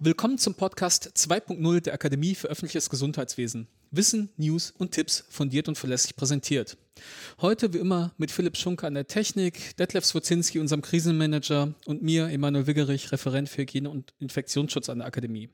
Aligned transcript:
Willkommen 0.00 0.38
zum 0.38 0.54
Podcast 0.54 1.10
2.0 1.16 1.80
der 1.80 1.92
Akademie 1.92 2.36
für 2.36 2.46
öffentliches 2.46 2.88
Gesundheitswesen. 2.88 3.66
Wissen, 3.90 4.28
News 4.36 4.72
und 4.78 4.92
Tipps 4.92 5.24
fundiert 5.28 5.66
und 5.66 5.76
verlässlich 5.76 6.14
präsentiert. 6.14 6.78
Heute 7.40 7.74
wie 7.74 7.78
immer 7.78 8.12
mit 8.16 8.30
Philipp 8.30 8.56
Schunke 8.56 8.86
an 8.86 8.94
der 8.94 9.08
Technik, 9.08 9.76
Detlef 9.76 10.04
Swozinski, 10.04 10.60
unserem 10.60 10.82
Krisenmanager 10.82 11.74
und 11.84 12.00
mir, 12.00 12.28
Emanuel 12.28 12.68
Wiggerich, 12.68 13.10
Referent 13.10 13.48
für 13.48 13.62
Hygiene 13.62 13.90
und 13.90 14.14
Infektionsschutz 14.20 14.88
an 14.88 14.98
der 14.98 15.08
Akademie. 15.08 15.48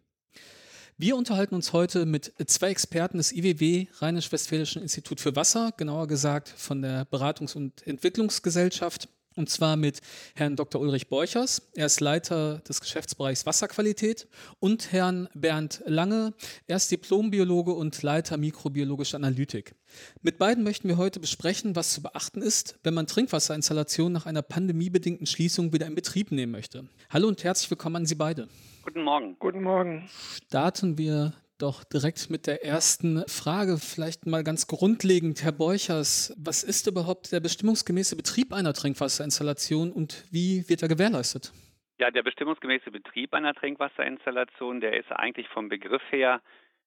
Wir 0.98 1.16
unterhalten 1.16 1.54
uns 1.54 1.72
heute 1.72 2.04
mit 2.04 2.34
zwei 2.46 2.68
Experten 2.68 3.16
des 3.16 3.32
IWW, 3.32 3.86
Rheinisch-Westfälischen 3.94 4.82
Institut 4.82 5.20
für 5.20 5.34
Wasser, 5.34 5.72
genauer 5.74 6.06
gesagt 6.06 6.50
von 6.50 6.82
der 6.82 7.06
Beratungs- 7.06 7.56
und 7.56 7.84
Entwicklungsgesellschaft 7.86 9.08
und 9.36 9.50
zwar 9.50 9.76
mit 9.76 10.00
Herrn 10.34 10.56
Dr. 10.56 10.80
Ulrich 10.80 11.08
Borchers. 11.08 11.62
Er 11.74 11.86
ist 11.86 12.00
Leiter 12.00 12.58
des 12.60 12.80
Geschäftsbereichs 12.80 13.46
Wasserqualität. 13.46 14.28
Und 14.60 14.92
Herrn 14.92 15.28
Bernd 15.34 15.82
Lange. 15.86 16.34
Er 16.66 16.76
ist 16.76 16.90
Diplombiologe 16.90 17.72
und 17.72 18.00
Leiter 18.02 18.36
mikrobiologischer 18.36 19.16
Analytik. 19.16 19.74
Mit 20.22 20.38
beiden 20.38 20.64
möchten 20.64 20.88
wir 20.88 20.96
heute 20.96 21.20
besprechen, 21.20 21.76
was 21.76 21.94
zu 21.94 22.02
beachten 22.02 22.42
ist, 22.42 22.78
wenn 22.82 22.94
man 22.94 23.06
Trinkwasserinstallationen 23.06 24.12
nach 24.12 24.26
einer 24.26 24.42
pandemiebedingten 24.42 25.26
Schließung 25.26 25.72
wieder 25.72 25.86
in 25.86 25.94
Betrieb 25.94 26.30
nehmen 26.30 26.52
möchte. 26.52 26.88
Hallo 27.10 27.28
und 27.28 27.42
herzlich 27.44 27.70
willkommen 27.70 27.96
an 27.96 28.06
Sie 28.06 28.14
beide. 28.14 28.48
Guten 28.82 29.02
Morgen. 29.02 29.36
Guten 29.38 29.62
Morgen. 29.62 30.08
Starten 30.46 30.98
wir 30.98 31.32
doch 31.58 31.84
direkt 31.84 32.30
mit 32.30 32.46
der 32.46 32.64
ersten 32.64 33.24
Frage. 33.28 33.78
Vielleicht 33.78 34.26
mal 34.26 34.42
ganz 34.42 34.66
grundlegend, 34.66 35.42
Herr 35.44 35.52
Beuchers, 35.52 36.34
was 36.38 36.62
ist 36.62 36.86
überhaupt 36.86 37.32
der 37.32 37.40
bestimmungsgemäße 37.40 38.16
Betrieb 38.16 38.52
einer 38.52 38.72
Trinkwasserinstallation 38.72 39.92
und 39.92 40.24
wie 40.30 40.68
wird 40.68 40.82
er 40.82 40.88
gewährleistet? 40.88 41.52
Ja, 41.98 42.10
der 42.10 42.24
bestimmungsgemäße 42.24 42.90
Betrieb 42.90 43.34
einer 43.34 43.54
Trinkwasserinstallation, 43.54 44.80
der 44.80 44.98
ist 44.98 45.12
eigentlich 45.12 45.48
vom 45.48 45.68
Begriff 45.68 46.02
her 46.10 46.42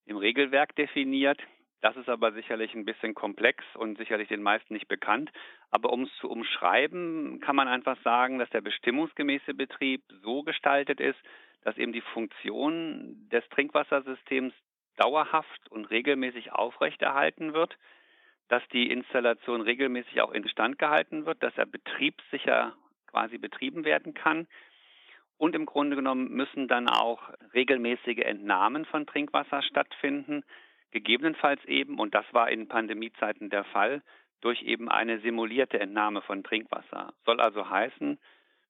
im 0.06 0.18
Regelwerk 0.18 0.76
definiert. 0.76 1.40
Das 1.82 1.95
ist 1.95 2.10
aber 2.10 2.34
sicherlich 2.34 2.73
ein 2.73 2.86
bisschen 2.86 3.14
komplex 3.14 3.64
und 3.76 3.98
sicherlich 3.98 4.28
den 4.28 4.42
meisten 4.42 4.73
nicht 4.73 4.88
bekannt. 4.88 5.32
Aber 5.70 5.94
um 5.94 6.04
es 6.04 6.10
zu 6.20 6.30
umschreiben, 6.30 7.40
kann 7.40 7.56
man 7.56 7.68
einfach 7.68 7.98
sagen, 8.04 8.40
dass 8.40 8.50
der 8.50 8.62
bestimmungsgemäße 8.62 9.54
Betrieb 9.54 10.02
so 10.23 10.44
gestaltet 10.44 11.00
ist, 11.00 11.20
dass 11.68 11.78
eben 11.78 11.92
die 11.92 12.00
Funktion 12.00 13.28
des 13.30 13.44
Trinkwassersystems 13.50 14.54
dauerhaft 14.96 15.70
und 15.70 15.84
regelmäßig 15.84 16.54
aufrechterhalten 16.54 17.54
wird, 17.54 17.78
dass 18.48 18.64
die 18.70 18.90
Installation 18.90 19.60
regelmäßig 19.60 20.22
auch 20.22 20.32
instand 20.32 20.80
gehalten 20.80 21.26
wird, 21.26 21.44
dass 21.44 21.58
er 21.58 21.66
betriebssicher 21.66 22.73
quasi 23.08 23.38
betrieben 23.38 23.84
werden 23.84 24.14
kann. 24.14 24.48
Und 25.38 25.56
im 25.56 25.66
Grunde 25.66 25.98
genommen 25.98 26.32
müssen 26.32 26.70
dann 26.70 26.88
auch 26.88 27.34
regelmäßige 27.54 28.20
Entnahmen 28.20 28.86
von 28.86 29.06
Trinkwasser 29.06 29.62
stattfinden, 29.62 30.45
gegebenenfalls 30.92 31.66
eben, 31.66 32.00
und 32.00 32.16
das 32.16 32.26
war 32.32 32.50
in 32.50 32.70
Pandemiezeiten 32.70 33.50
der 33.50 33.66
Fall, 33.66 34.02
durch 34.40 34.62
eben 34.62 34.88
eine 34.88 35.20
simulierte 35.20 35.82
Entnahme 35.82 36.22
von 36.22 36.45
Trinkwasser. 36.45 37.14
Soll 37.26 37.42
also 37.42 37.70
heißen, 37.70 38.18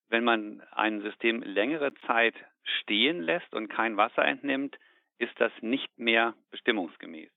wenn 0.10 0.24
man 0.24 0.62
ein 0.72 1.02
System 1.02 1.42
längere 1.42 1.94
Zeit 2.06 2.36
stehen 2.82 3.22
lässt 3.22 3.54
und 3.54 3.70
kein 3.70 3.98
Wasser 3.98 4.26
entnimmt, 4.26 4.78
ist 5.20 5.34
das 5.40 5.52
nicht 5.62 5.88
mehr 5.98 6.36
bestimmungsgemäß. 6.52 7.30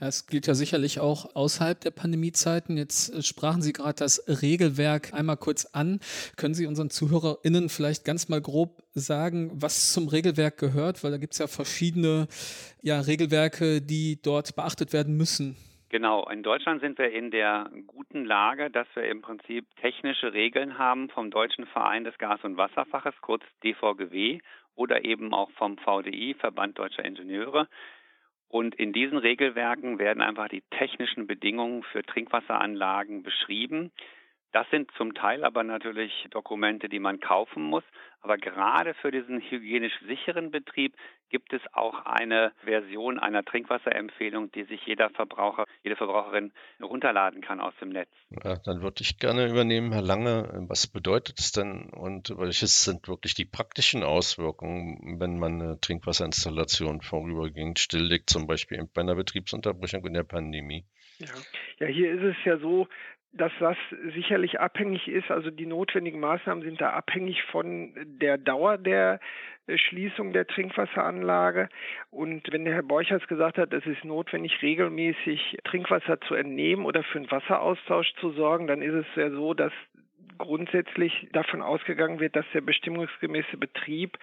Es 0.00 0.24
mhm. 0.24 0.30
gilt 0.30 0.46
ja 0.46 0.54
sicherlich 0.54 1.00
auch 1.00 1.34
außerhalb 1.34 1.80
der 1.80 1.90
Pandemiezeiten. 1.90 2.76
Jetzt 2.76 3.14
äh, 3.14 3.22
sprachen 3.22 3.62
Sie 3.62 3.72
gerade 3.72 3.94
das 3.94 4.22
Regelwerk 4.42 5.14
einmal 5.14 5.38
kurz 5.38 5.64
an. 5.66 6.00
Können 6.36 6.54
Sie 6.54 6.66
unseren 6.66 6.90
ZuhörerInnen 6.90 7.68
vielleicht 7.70 8.04
ganz 8.04 8.28
mal 8.28 8.42
grob 8.42 8.82
sagen, 8.92 9.50
was 9.54 9.92
zum 9.92 10.08
Regelwerk 10.08 10.58
gehört? 10.58 11.02
Weil 11.02 11.10
da 11.10 11.16
gibt 11.16 11.32
es 11.32 11.38
ja 11.38 11.46
verschiedene 11.46 12.28
ja, 12.82 13.00
Regelwerke, 13.00 13.80
die 13.80 14.20
dort 14.20 14.54
beachtet 14.54 14.92
werden 14.92 15.16
müssen. 15.16 15.56
Genau, 15.96 16.28
in 16.28 16.42
Deutschland 16.42 16.82
sind 16.82 16.98
wir 16.98 17.10
in 17.10 17.30
der 17.30 17.70
guten 17.86 18.26
Lage, 18.26 18.70
dass 18.70 18.86
wir 18.92 19.04
im 19.04 19.22
Prinzip 19.22 19.64
technische 19.76 20.34
Regeln 20.34 20.76
haben 20.76 21.08
vom 21.08 21.30
Deutschen 21.30 21.64
Verein 21.64 22.04
des 22.04 22.18
Gas- 22.18 22.44
und 22.44 22.58
Wasserfaches, 22.58 23.14
kurz 23.22 23.42
DVGW, 23.64 24.40
oder 24.74 25.06
eben 25.06 25.32
auch 25.32 25.50
vom 25.52 25.78
VDI, 25.78 26.34
Verband 26.38 26.78
Deutscher 26.78 27.02
Ingenieure. 27.02 27.66
Und 28.50 28.74
in 28.74 28.92
diesen 28.92 29.16
Regelwerken 29.16 29.98
werden 29.98 30.22
einfach 30.22 30.48
die 30.48 30.60
technischen 30.68 31.26
Bedingungen 31.26 31.82
für 31.84 32.02
Trinkwasseranlagen 32.02 33.22
beschrieben. 33.22 33.90
Das 34.56 34.66
sind 34.70 34.90
zum 34.96 35.12
Teil 35.12 35.44
aber 35.44 35.64
natürlich 35.64 36.28
Dokumente, 36.30 36.88
die 36.88 36.98
man 36.98 37.20
kaufen 37.20 37.62
muss. 37.62 37.84
Aber 38.22 38.38
gerade 38.38 38.94
für 38.94 39.10
diesen 39.10 39.38
hygienisch 39.38 39.92
sicheren 40.08 40.50
Betrieb 40.50 40.94
gibt 41.28 41.52
es 41.52 41.60
auch 41.74 42.06
eine 42.06 42.52
Version 42.64 43.18
einer 43.18 43.44
Trinkwasserempfehlung, 43.44 44.50
die 44.52 44.64
sich 44.64 44.80
jeder 44.86 45.10
Verbraucher, 45.10 45.66
jede 45.82 45.94
Verbraucherin 45.94 46.54
runterladen 46.80 47.42
kann 47.42 47.60
aus 47.60 47.74
dem 47.82 47.90
Netz. 47.90 48.08
Ja, 48.30 48.56
dann 48.64 48.80
würde 48.80 49.02
ich 49.02 49.18
gerne 49.18 49.46
übernehmen, 49.46 49.92
Herr 49.92 50.00
Lange. 50.00 50.48
Was 50.68 50.86
bedeutet 50.86 51.38
es 51.38 51.52
denn 51.52 51.90
und 51.90 52.32
welches 52.38 52.82
sind 52.82 53.08
wirklich 53.08 53.34
die 53.34 53.44
praktischen 53.44 54.04
Auswirkungen, 54.04 55.20
wenn 55.20 55.38
man 55.38 55.60
eine 55.60 55.80
Trinkwasserinstallation 55.82 57.02
vorübergehend 57.02 57.78
stilllegt, 57.78 58.30
zum 58.30 58.46
Beispiel 58.46 58.82
bei 58.94 59.02
einer 59.02 59.16
Betriebsunterbrechung 59.16 60.06
in 60.06 60.14
der 60.14 60.24
Pandemie? 60.24 60.86
Ja. 61.18 61.28
ja, 61.78 61.86
hier 61.86 62.12
ist 62.12 62.22
es 62.22 62.44
ja 62.44 62.58
so, 62.58 62.88
dass 63.36 63.52
das 63.60 63.76
sicherlich 64.14 64.60
abhängig 64.60 65.08
ist. 65.08 65.30
Also 65.30 65.50
die 65.50 65.66
notwendigen 65.66 66.20
Maßnahmen 66.20 66.64
sind 66.64 66.80
da 66.80 66.90
abhängig 66.90 67.42
von 67.44 67.92
der 68.20 68.38
Dauer 68.38 68.78
der 68.78 69.20
äh, 69.66 69.78
Schließung 69.78 70.32
der 70.32 70.46
Trinkwasseranlage. 70.46 71.68
Und 72.10 72.50
wenn 72.52 72.64
der 72.64 72.74
Herr 72.74 72.82
Borchers 72.82 73.26
gesagt 73.28 73.58
hat, 73.58 73.72
es 73.72 73.86
ist 73.86 74.04
notwendig, 74.04 74.62
regelmäßig 74.62 75.58
Trinkwasser 75.64 76.20
zu 76.22 76.34
entnehmen 76.34 76.84
oder 76.84 77.02
für 77.02 77.18
einen 77.18 77.30
Wasseraustausch 77.30 78.14
zu 78.20 78.30
sorgen, 78.30 78.66
dann 78.66 78.82
ist 78.82 78.94
es 78.94 79.06
ja 79.16 79.30
so, 79.30 79.54
dass 79.54 79.72
grundsätzlich 80.38 81.28
davon 81.32 81.62
ausgegangen 81.62 82.20
wird, 82.20 82.36
dass 82.36 82.44
der 82.52 82.60
bestimmungsgemäße 82.60 83.56
Betrieb 83.56 84.18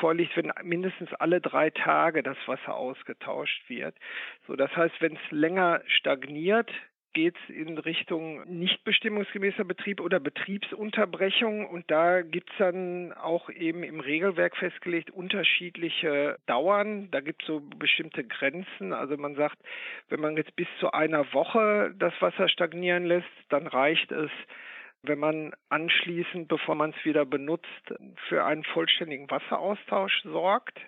vorliegt, 0.00 0.36
wenn 0.36 0.52
mindestens 0.62 1.12
alle 1.14 1.40
drei 1.40 1.70
Tage 1.70 2.22
das 2.22 2.36
Wasser 2.46 2.74
ausgetauscht 2.74 3.62
wird. 3.68 3.94
So, 4.46 4.56
das 4.56 4.74
heißt, 4.76 5.00
wenn 5.00 5.14
es 5.14 5.30
länger 5.30 5.80
stagniert, 5.86 6.70
geht 7.16 7.34
es 7.48 7.54
in 7.54 7.78
Richtung 7.78 8.44
nicht 8.44 8.84
bestimmungsgemäßer 8.84 9.64
Betrieb 9.64 10.02
oder 10.02 10.20
Betriebsunterbrechung. 10.20 11.66
Und 11.66 11.90
da 11.90 12.20
gibt 12.20 12.50
es 12.50 12.58
dann 12.58 13.14
auch 13.14 13.48
eben 13.48 13.82
im 13.84 14.00
Regelwerk 14.00 14.54
festgelegt 14.54 15.10
unterschiedliche 15.10 16.36
Dauern. 16.44 17.10
Da 17.12 17.20
gibt 17.20 17.40
es 17.40 17.46
so 17.46 17.60
bestimmte 17.60 18.22
Grenzen. 18.22 18.92
Also 18.92 19.16
man 19.16 19.34
sagt, 19.34 19.56
wenn 20.10 20.20
man 20.20 20.36
jetzt 20.36 20.54
bis 20.56 20.68
zu 20.78 20.92
einer 20.92 21.32
Woche 21.32 21.94
das 21.98 22.12
Wasser 22.20 22.50
stagnieren 22.50 23.06
lässt, 23.06 23.24
dann 23.48 23.66
reicht 23.66 24.12
es, 24.12 24.30
wenn 25.00 25.18
man 25.18 25.54
anschließend, 25.70 26.48
bevor 26.48 26.74
man 26.74 26.90
es 26.90 27.02
wieder 27.06 27.24
benutzt, 27.24 27.94
für 28.28 28.44
einen 28.44 28.62
vollständigen 28.62 29.30
Wasseraustausch 29.30 30.20
sorgt. 30.24 30.78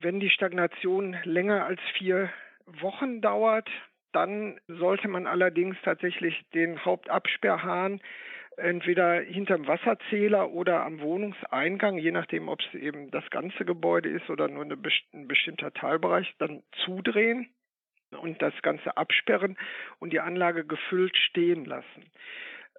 Wenn 0.00 0.20
die 0.20 0.30
Stagnation 0.30 1.16
länger 1.24 1.66
als 1.66 1.80
vier 1.98 2.30
Wochen 2.66 3.20
dauert, 3.20 3.68
dann 4.12 4.60
sollte 4.68 5.08
man 5.08 5.26
allerdings 5.26 5.76
tatsächlich 5.82 6.40
den 6.54 6.84
Hauptabsperrhahn 6.84 8.00
entweder 8.56 9.20
hinterm 9.20 9.66
Wasserzähler 9.66 10.50
oder 10.50 10.84
am 10.84 11.00
Wohnungseingang, 11.00 11.98
je 11.98 12.10
nachdem, 12.10 12.48
ob 12.48 12.60
es 12.60 12.80
eben 12.80 13.10
das 13.10 13.28
ganze 13.30 13.64
Gebäude 13.64 14.08
ist 14.10 14.28
oder 14.28 14.48
nur 14.48 14.64
eine, 14.64 14.76
ein 15.14 15.28
bestimmter 15.28 15.72
Teilbereich, 15.72 16.32
dann 16.38 16.62
zudrehen 16.84 17.48
und 18.10 18.40
das 18.42 18.54
Ganze 18.62 18.96
absperren 18.96 19.56
und 19.98 20.12
die 20.12 20.20
Anlage 20.20 20.64
gefüllt 20.64 21.16
stehen 21.16 21.64
lassen. 21.64 22.10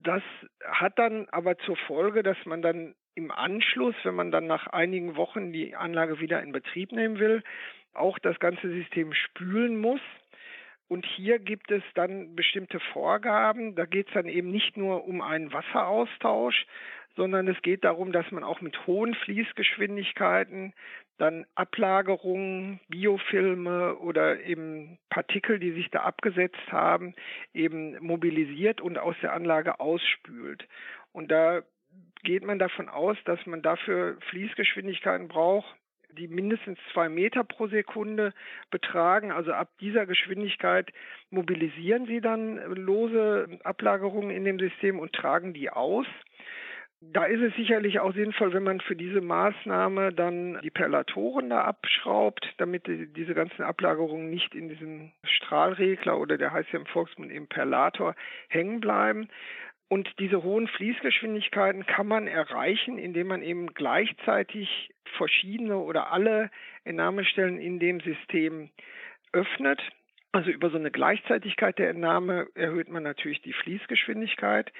Das 0.03 0.23
hat 0.65 0.97
dann 0.97 1.27
aber 1.29 1.57
zur 1.59 1.77
Folge, 1.77 2.23
dass 2.23 2.37
man 2.45 2.61
dann 2.61 2.95
im 3.15 3.31
Anschluss, 3.31 3.95
wenn 4.03 4.15
man 4.15 4.31
dann 4.31 4.47
nach 4.47 4.67
einigen 4.67 5.15
Wochen 5.15 5.51
die 5.51 5.75
Anlage 5.75 6.19
wieder 6.19 6.41
in 6.41 6.51
Betrieb 6.51 6.91
nehmen 6.91 7.19
will, 7.19 7.43
auch 7.93 8.19
das 8.19 8.39
ganze 8.39 8.69
System 8.69 9.13
spülen 9.13 9.77
muss 9.77 10.01
und 10.91 11.05
hier 11.05 11.39
gibt 11.39 11.71
es 11.71 11.81
dann 11.95 12.35
bestimmte 12.35 12.81
Vorgaben. 12.91 13.75
Da 13.75 13.85
geht 13.85 14.09
es 14.09 14.13
dann 14.13 14.25
eben 14.25 14.51
nicht 14.51 14.75
nur 14.75 15.07
um 15.07 15.21
einen 15.21 15.53
Wasseraustausch, 15.53 16.65
sondern 17.15 17.47
es 17.47 17.61
geht 17.61 17.85
darum, 17.85 18.11
dass 18.11 18.29
man 18.31 18.43
auch 18.43 18.59
mit 18.59 18.85
hohen 18.85 19.15
Fließgeschwindigkeiten 19.15 20.73
dann 21.17 21.45
Ablagerungen, 21.55 22.81
Biofilme 22.89 23.99
oder 23.99 24.41
eben 24.41 24.97
Partikel, 25.09 25.59
die 25.59 25.71
sich 25.71 25.89
da 25.91 26.01
abgesetzt 26.01 26.73
haben, 26.73 27.15
eben 27.53 27.95
mobilisiert 28.05 28.81
und 28.81 28.97
aus 28.97 29.15
der 29.21 29.31
Anlage 29.31 29.79
ausspült. 29.79 30.67
Und 31.13 31.31
da 31.31 31.61
geht 32.23 32.43
man 32.43 32.59
davon 32.59 32.89
aus, 32.89 33.15
dass 33.23 33.45
man 33.45 33.61
dafür 33.61 34.17
Fließgeschwindigkeiten 34.29 35.29
braucht 35.29 35.73
die 36.17 36.27
mindestens 36.27 36.79
zwei 36.93 37.09
Meter 37.09 37.43
pro 37.43 37.67
Sekunde 37.67 38.33
betragen. 38.69 39.31
Also 39.31 39.53
ab 39.53 39.69
dieser 39.79 40.05
Geschwindigkeit 40.05 40.91
mobilisieren 41.29 42.05
sie 42.05 42.21
dann 42.21 42.57
lose 42.75 43.47
Ablagerungen 43.63 44.31
in 44.31 44.43
dem 44.43 44.59
System 44.59 44.99
und 44.99 45.13
tragen 45.13 45.53
die 45.53 45.69
aus. 45.69 46.05
Da 47.03 47.23
ist 47.23 47.41
es 47.41 47.55
sicherlich 47.55 47.99
auch 47.99 48.13
sinnvoll, 48.13 48.53
wenn 48.53 48.61
man 48.61 48.79
für 48.79 48.95
diese 48.95 49.21
Maßnahme 49.21 50.13
dann 50.13 50.59
die 50.61 50.69
Perlatoren 50.69 51.49
da 51.49 51.63
abschraubt, 51.63 52.47
damit 52.57 52.85
die, 52.85 53.11
diese 53.11 53.33
ganzen 53.33 53.63
Ablagerungen 53.63 54.29
nicht 54.29 54.53
in 54.53 54.69
diesem 54.69 55.11
Strahlregler 55.23 56.19
oder 56.19 56.37
der 56.37 56.51
heißt 56.51 56.71
ja 56.71 56.79
im 56.79 56.85
Volksmund 56.85 57.31
eben 57.31 57.47
Perlator 57.47 58.13
hängen 58.49 58.81
bleiben. 58.81 59.29
Und 59.91 60.07
diese 60.19 60.41
hohen 60.41 60.69
Fließgeschwindigkeiten 60.69 61.85
kann 61.85 62.07
man 62.07 62.25
erreichen, 62.25 62.97
indem 62.97 63.27
man 63.27 63.43
eben 63.43 63.73
gleichzeitig 63.73 64.89
verschiedene 65.17 65.79
oder 65.79 66.13
alle 66.13 66.49
Entnahmestellen 66.85 67.59
in 67.59 67.77
dem 67.77 67.99
System 67.99 68.69
öffnet. 69.33 69.81
Also 70.31 70.49
über 70.49 70.69
so 70.69 70.77
eine 70.77 70.91
Gleichzeitigkeit 70.91 71.77
der 71.77 71.89
Entnahme 71.89 72.47
erhöht 72.55 72.87
man 72.87 73.03
natürlich 73.03 73.41
die 73.41 73.51
Fließgeschwindigkeit. 73.51 74.71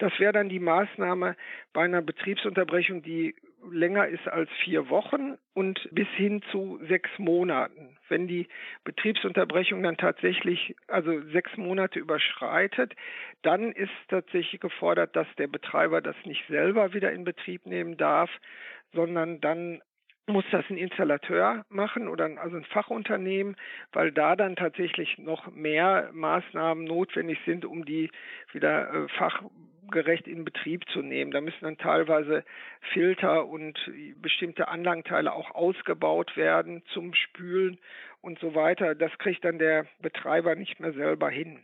Das 0.00 0.12
wäre 0.18 0.34
dann 0.34 0.50
die 0.50 0.60
Maßnahme 0.60 1.34
bei 1.72 1.84
einer 1.84 2.02
Betriebsunterbrechung, 2.02 3.00
die 3.00 3.36
länger 3.70 4.06
ist 4.08 4.26
als 4.28 4.50
vier 4.64 4.88
Wochen 4.88 5.36
und 5.54 5.88
bis 5.92 6.08
hin 6.16 6.42
zu 6.50 6.78
sechs 6.88 7.10
Monaten. 7.18 7.96
Wenn 8.08 8.28
die 8.28 8.48
Betriebsunterbrechung 8.84 9.82
dann 9.82 9.96
tatsächlich 9.96 10.74
also 10.86 11.20
sechs 11.30 11.56
Monate 11.56 11.98
überschreitet, 11.98 12.94
dann 13.42 13.72
ist 13.72 13.92
tatsächlich 14.08 14.60
gefordert, 14.60 15.14
dass 15.16 15.26
der 15.36 15.48
Betreiber 15.48 16.00
das 16.00 16.16
nicht 16.24 16.44
selber 16.48 16.94
wieder 16.94 17.12
in 17.12 17.24
Betrieb 17.24 17.66
nehmen 17.66 17.96
darf, 17.96 18.30
sondern 18.92 19.40
dann 19.40 19.80
muss 20.28 20.44
das 20.50 20.64
ein 20.68 20.76
Installateur 20.76 21.64
machen 21.70 22.08
oder 22.08 22.26
ein, 22.26 22.38
also 22.38 22.56
ein 22.56 22.64
Fachunternehmen, 22.64 23.56
weil 23.92 24.12
da 24.12 24.36
dann 24.36 24.56
tatsächlich 24.56 25.18
noch 25.18 25.50
mehr 25.50 26.10
Maßnahmen 26.12 26.84
notwendig 26.84 27.38
sind, 27.46 27.64
um 27.64 27.84
die 27.84 28.10
wieder 28.52 28.92
äh, 28.92 29.08
fachgerecht 29.88 30.26
in 30.26 30.44
Betrieb 30.44 30.88
zu 30.90 31.02
nehmen. 31.02 31.30
Da 31.30 31.40
müssen 31.40 31.62
dann 31.64 31.78
teilweise 31.78 32.44
Filter 32.92 33.46
und 33.46 33.78
bestimmte 34.16 34.68
Anlagenteile 34.68 35.32
auch 35.32 35.54
ausgebaut 35.54 36.36
werden 36.36 36.82
zum 36.92 37.14
Spülen 37.14 37.78
und 38.20 38.38
so 38.38 38.54
weiter. 38.54 38.94
Das 38.94 39.16
kriegt 39.18 39.44
dann 39.44 39.58
der 39.58 39.86
Betreiber 40.00 40.54
nicht 40.54 40.80
mehr 40.80 40.92
selber 40.92 41.30
hin. 41.30 41.60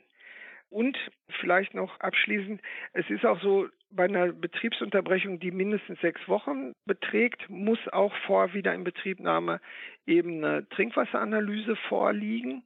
Und 0.71 0.99
vielleicht 1.41 1.75
noch 1.75 2.01
abschließend, 2.01 2.61
es 2.95 3.09
ist 3.09 3.25
auch 3.25 3.41
so, 3.41 3.69
bei 3.91 4.05
einer 4.05 4.33
Betriebsunterbrechung, 4.33 5.39
die 5.39 5.53
mindestens 5.53 6.01
sechs 6.01 6.21
Wochen 6.27 6.73
beträgt, 6.85 7.49
muss 7.49 7.79
auch 7.93 8.13
vor 8.27 8.53
Wiederinbetriebnahme 8.55 9.61
eben 10.05 10.45
eine 10.45 10.69
Trinkwasseranalyse 10.71 11.77
vorliegen, 11.89 12.65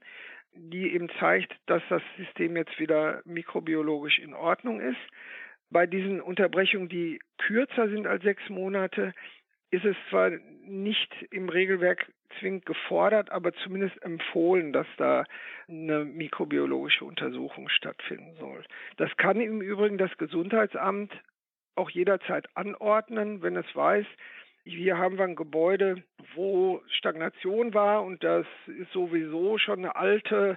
die 0.55 0.95
eben 0.95 1.11
zeigt, 1.21 1.55
dass 1.67 1.83
das 1.91 2.03
System 2.17 2.57
jetzt 2.57 2.79
wieder 2.79 3.21
mikrobiologisch 3.27 4.19
in 4.19 4.33
Ordnung 4.33 4.81
ist. 4.81 4.97
Bei 5.71 5.87
diesen 5.87 6.21
Unterbrechungen, 6.21 6.89
die 6.89 7.21
kürzer 7.39 7.89
sind 7.89 8.07
als 8.07 8.23
sechs 8.23 8.49
Monate, 8.49 9.13
ist 9.71 9.85
es 9.85 9.97
zwar 10.09 10.31
nicht 10.65 11.11
im 11.31 11.49
Regelwerk 11.49 12.11
zwingend 12.39 12.65
gefordert, 12.67 13.31
aber 13.31 13.53
zumindest 13.53 14.03
empfohlen, 14.03 14.73
dass 14.73 14.87
da 14.97 15.25
eine 15.69 16.05
mikrobiologische 16.05 17.05
Untersuchung 17.05 17.69
stattfinden 17.69 18.35
soll. 18.39 18.65
Das 18.97 19.15
kann 19.17 19.41
im 19.41 19.61
Übrigen 19.61 19.99
das 19.99 20.17
Gesundheitsamt 20.17 21.13
auch 21.75 21.91
jederzeit 21.91 22.49
anordnen, 22.55 23.43
wenn 23.43 23.57
es 23.57 23.67
weiß, 23.75 24.07
hier 24.65 24.99
haben 24.99 25.17
wir 25.17 25.25
ein 25.25 25.37
Gebäude, 25.37 26.03
wo 26.35 26.83
Stagnation 26.89 27.73
war 27.73 28.05
und 28.05 28.23
das 28.23 28.47
ist 28.67 28.93
sowieso 28.93 29.57
schon 29.57 29.79
eine 29.79 29.97
alte 29.97 30.57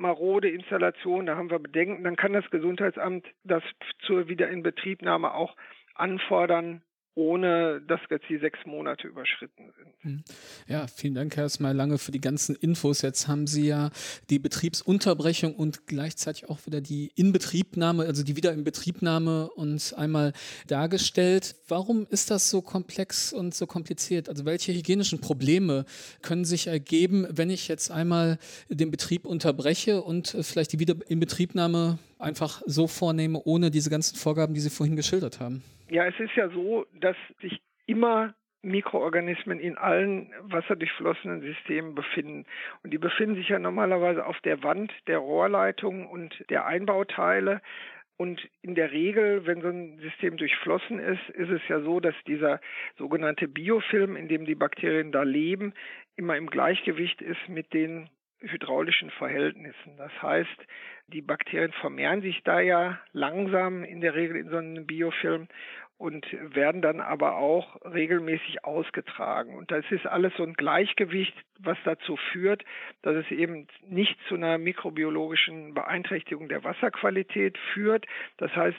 marode 0.00 0.48
Installation, 0.48 1.26
da 1.26 1.36
haben 1.36 1.50
wir 1.50 1.58
Bedenken, 1.58 2.02
dann 2.04 2.16
kann 2.16 2.32
das 2.32 2.48
Gesundheitsamt 2.50 3.26
das 3.44 3.62
zur 4.00 4.28
Wiederinbetriebnahme 4.28 5.34
auch 5.34 5.56
anfordern, 5.94 6.82
ohne 7.14 7.80
dass 7.88 8.00
jetzt 8.08 8.26
die 8.28 8.38
sechs 8.38 8.58
Monate 8.64 9.08
überschritten 9.08 9.72
sind. 9.76 9.94
Hm. 10.02 10.24
Ja, 10.68 10.86
vielen 10.86 11.14
Dank 11.14 11.36
erstmal 11.36 11.74
lange 11.74 11.98
für 11.98 12.12
die 12.12 12.20
ganzen 12.20 12.54
Infos. 12.54 13.02
Jetzt 13.02 13.26
haben 13.26 13.46
Sie 13.46 13.66
ja 13.66 13.90
die 14.30 14.38
Betriebsunterbrechung 14.38 15.54
und 15.54 15.86
gleichzeitig 15.86 16.48
auch 16.48 16.64
wieder 16.66 16.80
die 16.80 17.10
Inbetriebnahme, 17.16 18.04
also 18.04 18.22
die 18.22 18.36
Wiederinbetriebnahme 18.36 19.50
uns 19.50 19.92
einmal 19.92 20.32
dargestellt. 20.68 21.56
Warum 21.68 22.06
ist 22.10 22.30
das 22.30 22.48
so 22.48 22.62
komplex 22.62 23.32
und 23.32 23.54
so 23.54 23.66
kompliziert? 23.66 24.28
Also 24.28 24.44
welche 24.44 24.72
hygienischen 24.72 25.20
Probleme 25.20 25.84
können 26.22 26.44
sich 26.44 26.68
ergeben, 26.68 27.26
wenn 27.30 27.50
ich 27.50 27.66
jetzt 27.68 27.90
einmal 27.90 28.38
den 28.68 28.90
Betrieb 28.90 29.26
unterbreche 29.26 30.02
und 30.02 30.36
vielleicht 30.42 30.72
die 30.72 30.78
Wiederinbetriebnahme 30.78 31.98
einfach 32.18 32.62
so 32.66 32.86
vornehme, 32.86 33.42
ohne 33.44 33.70
diese 33.70 33.90
ganzen 33.90 34.16
Vorgaben, 34.16 34.54
die 34.54 34.60
Sie 34.60 34.70
vorhin 34.70 34.96
geschildert 34.96 35.40
haben? 35.40 35.62
Ja, 35.90 36.06
es 36.06 36.18
ist 36.20 36.36
ja 36.36 36.48
so, 36.50 36.86
dass 36.94 37.16
sich 37.40 37.60
immer 37.86 38.32
Mikroorganismen 38.62 39.58
in 39.58 39.76
allen 39.76 40.32
wasserdurchflossenen 40.42 41.40
Systemen 41.40 41.96
befinden. 41.96 42.46
Und 42.84 42.92
die 42.92 42.98
befinden 42.98 43.34
sich 43.34 43.48
ja 43.48 43.58
normalerweise 43.58 44.24
auf 44.24 44.38
der 44.42 44.62
Wand 44.62 44.92
der 45.08 45.18
Rohrleitung 45.18 46.06
und 46.06 46.44
der 46.48 46.66
Einbauteile. 46.66 47.60
Und 48.16 48.40
in 48.62 48.76
der 48.76 48.92
Regel, 48.92 49.46
wenn 49.46 49.62
so 49.62 49.68
ein 49.68 49.98
System 49.98 50.36
durchflossen 50.36 51.00
ist, 51.00 51.28
ist 51.30 51.50
es 51.50 51.62
ja 51.68 51.80
so, 51.80 51.98
dass 51.98 52.14
dieser 52.26 52.60
sogenannte 52.96 53.48
Biofilm, 53.48 54.14
in 54.14 54.28
dem 54.28 54.44
die 54.44 54.54
Bakterien 54.54 55.10
da 55.10 55.24
leben, 55.24 55.72
immer 56.14 56.36
im 56.36 56.48
Gleichgewicht 56.48 57.20
ist 57.20 57.48
mit 57.48 57.72
den 57.72 58.10
hydraulischen 58.40 59.10
Verhältnissen. 59.10 59.96
Das 59.96 60.12
heißt, 60.22 60.66
die 61.08 61.22
Bakterien 61.22 61.72
vermehren 61.72 62.22
sich 62.22 62.42
da 62.44 62.60
ja 62.60 62.98
langsam 63.12 63.84
in 63.84 64.00
der 64.00 64.14
Regel 64.14 64.36
in 64.36 64.48
so 64.48 64.56
einem 64.56 64.86
Biofilm 64.86 65.48
und 66.00 66.26
werden 66.54 66.80
dann 66.80 67.00
aber 67.00 67.36
auch 67.36 67.76
regelmäßig 67.84 68.64
ausgetragen. 68.64 69.54
Und 69.54 69.70
das 69.70 69.84
ist 69.90 70.06
alles 70.06 70.32
so 70.38 70.42
ein 70.44 70.54
Gleichgewicht, 70.54 71.34
was 71.58 71.76
dazu 71.84 72.16
führt, 72.32 72.64
dass 73.02 73.16
es 73.16 73.30
eben 73.30 73.66
nicht 73.86 74.18
zu 74.26 74.36
einer 74.36 74.56
mikrobiologischen 74.56 75.74
Beeinträchtigung 75.74 76.48
der 76.48 76.64
Wasserqualität 76.64 77.58
führt. 77.74 78.06
Das 78.38 78.50
heißt, 78.56 78.78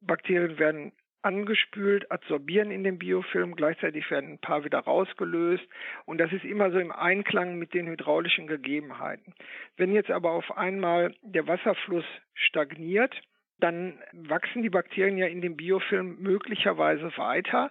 Bakterien 0.00 0.58
werden 0.58 0.92
angespült, 1.22 2.10
adsorbieren 2.10 2.70
in 2.70 2.84
den 2.84 2.98
Biofilm, 2.98 3.56
gleichzeitig 3.56 4.10
werden 4.10 4.32
ein 4.32 4.38
paar 4.38 4.64
wieder 4.64 4.80
rausgelöst 4.80 5.64
und 6.04 6.18
das 6.18 6.32
ist 6.32 6.44
immer 6.44 6.70
so 6.70 6.78
im 6.78 6.92
Einklang 6.92 7.56
mit 7.56 7.74
den 7.74 7.86
hydraulischen 7.86 8.46
Gegebenheiten. 8.46 9.34
Wenn 9.76 9.92
jetzt 9.92 10.10
aber 10.10 10.32
auf 10.32 10.56
einmal 10.56 11.14
der 11.22 11.46
Wasserfluss 11.46 12.04
stagniert, 12.34 13.14
dann 13.60 13.98
wachsen 14.12 14.62
die 14.62 14.70
Bakterien 14.70 15.18
ja 15.18 15.26
in 15.26 15.40
dem 15.40 15.56
Biofilm 15.56 16.16
möglicherweise 16.20 17.16
weiter. 17.16 17.70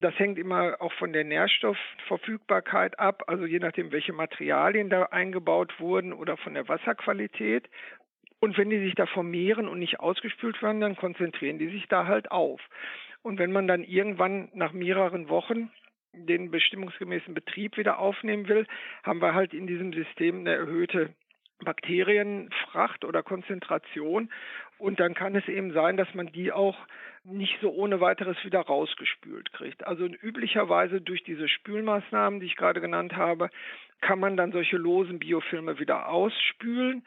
Das 0.00 0.18
hängt 0.18 0.38
immer 0.38 0.76
auch 0.80 0.92
von 0.92 1.14
der 1.14 1.24
Nährstoffverfügbarkeit 1.24 2.98
ab, 2.98 3.22
also 3.28 3.46
je 3.46 3.58
nachdem, 3.58 3.92
welche 3.92 4.12
Materialien 4.12 4.90
da 4.90 5.04
eingebaut 5.04 5.80
wurden 5.80 6.12
oder 6.12 6.36
von 6.36 6.52
der 6.52 6.68
Wasserqualität. 6.68 7.70
Und 8.40 8.58
wenn 8.58 8.70
die 8.70 8.78
sich 8.78 8.94
da 8.94 9.06
vermehren 9.06 9.68
und 9.68 9.78
nicht 9.78 10.00
ausgespült 10.00 10.60
werden, 10.62 10.80
dann 10.80 10.96
konzentrieren 10.96 11.58
die 11.58 11.68
sich 11.68 11.86
da 11.88 12.06
halt 12.06 12.30
auf. 12.30 12.60
Und 13.22 13.38
wenn 13.38 13.52
man 13.52 13.66
dann 13.66 13.82
irgendwann 13.82 14.50
nach 14.54 14.72
mehreren 14.72 15.28
Wochen 15.28 15.70
den 16.12 16.50
bestimmungsgemäßen 16.50 17.34
Betrieb 17.34 17.76
wieder 17.76 17.98
aufnehmen 17.98 18.48
will, 18.48 18.66
haben 19.02 19.20
wir 19.20 19.34
halt 19.34 19.52
in 19.52 19.66
diesem 19.66 19.92
System 19.92 20.40
eine 20.40 20.54
erhöhte 20.54 21.10
Bakterienfracht 21.64 23.04
oder 23.04 23.22
Konzentration. 23.22 24.30
Und 24.78 25.00
dann 25.00 25.14
kann 25.14 25.34
es 25.34 25.48
eben 25.48 25.72
sein, 25.72 25.96
dass 25.96 26.12
man 26.14 26.26
die 26.32 26.52
auch 26.52 26.76
nicht 27.24 27.58
so 27.60 27.70
ohne 27.70 28.00
weiteres 28.00 28.36
wieder 28.44 28.60
rausgespült 28.60 29.52
kriegt. 29.52 29.86
Also 29.86 30.06
üblicherweise 30.06 31.00
durch 31.00 31.24
diese 31.24 31.48
Spülmaßnahmen, 31.48 32.40
die 32.40 32.46
ich 32.46 32.56
gerade 32.56 32.80
genannt 32.80 33.16
habe, 33.16 33.50
kann 34.00 34.20
man 34.20 34.36
dann 34.36 34.52
solche 34.52 34.76
losen 34.76 35.18
Biofilme 35.18 35.78
wieder 35.78 36.08
ausspülen 36.08 37.02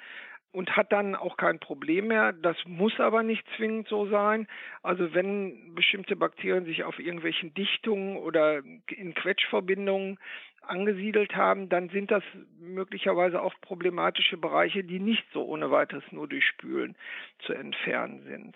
und 0.51 0.75
hat 0.75 0.91
dann 0.91 1.15
auch 1.15 1.37
kein 1.37 1.59
Problem 1.59 2.07
mehr. 2.07 2.33
Das 2.33 2.57
muss 2.65 2.99
aber 2.99 3.23
nicht 3.23 3.45
zwingend 3.55 3.87
so 3.87 4.07
sein. 4.07 4.47
Also 4.81 5.13
wenn 5.13 5.75
bestimmte 5.75 6.15
Bakterien 6.15 6.65
sich 6.65 6.83
auf 6.83 6.99
irgendwelchen 6.99 7.53
Dichtungen 7.53 8.17
oder 8.17 8.61
in 8.87 9.13
Quetschverbindungen 9.13 10.17
angesiedelt 10.61 11.35
haben, 11.35 11.69
dann 11.69 11.89
sind 11.89 12.11
das 12.11 12.23
möglicherweise 12.59 13.41
auch 13.41 13.53
problematische 13.61 14.37
Bereiche, 14.37 14.83
die 14.83 14.99
nicht 14.99 15.25
so 15.33 15.45
ohne 15.45 15.71
weiteres 15.71 16.03
nur 16.11 16.27
durch 16.27 16.45
Spülen 16.45 16.95
zu 17.39 17.53
entfernen 17.53 18.23
sind. 18.23 18.55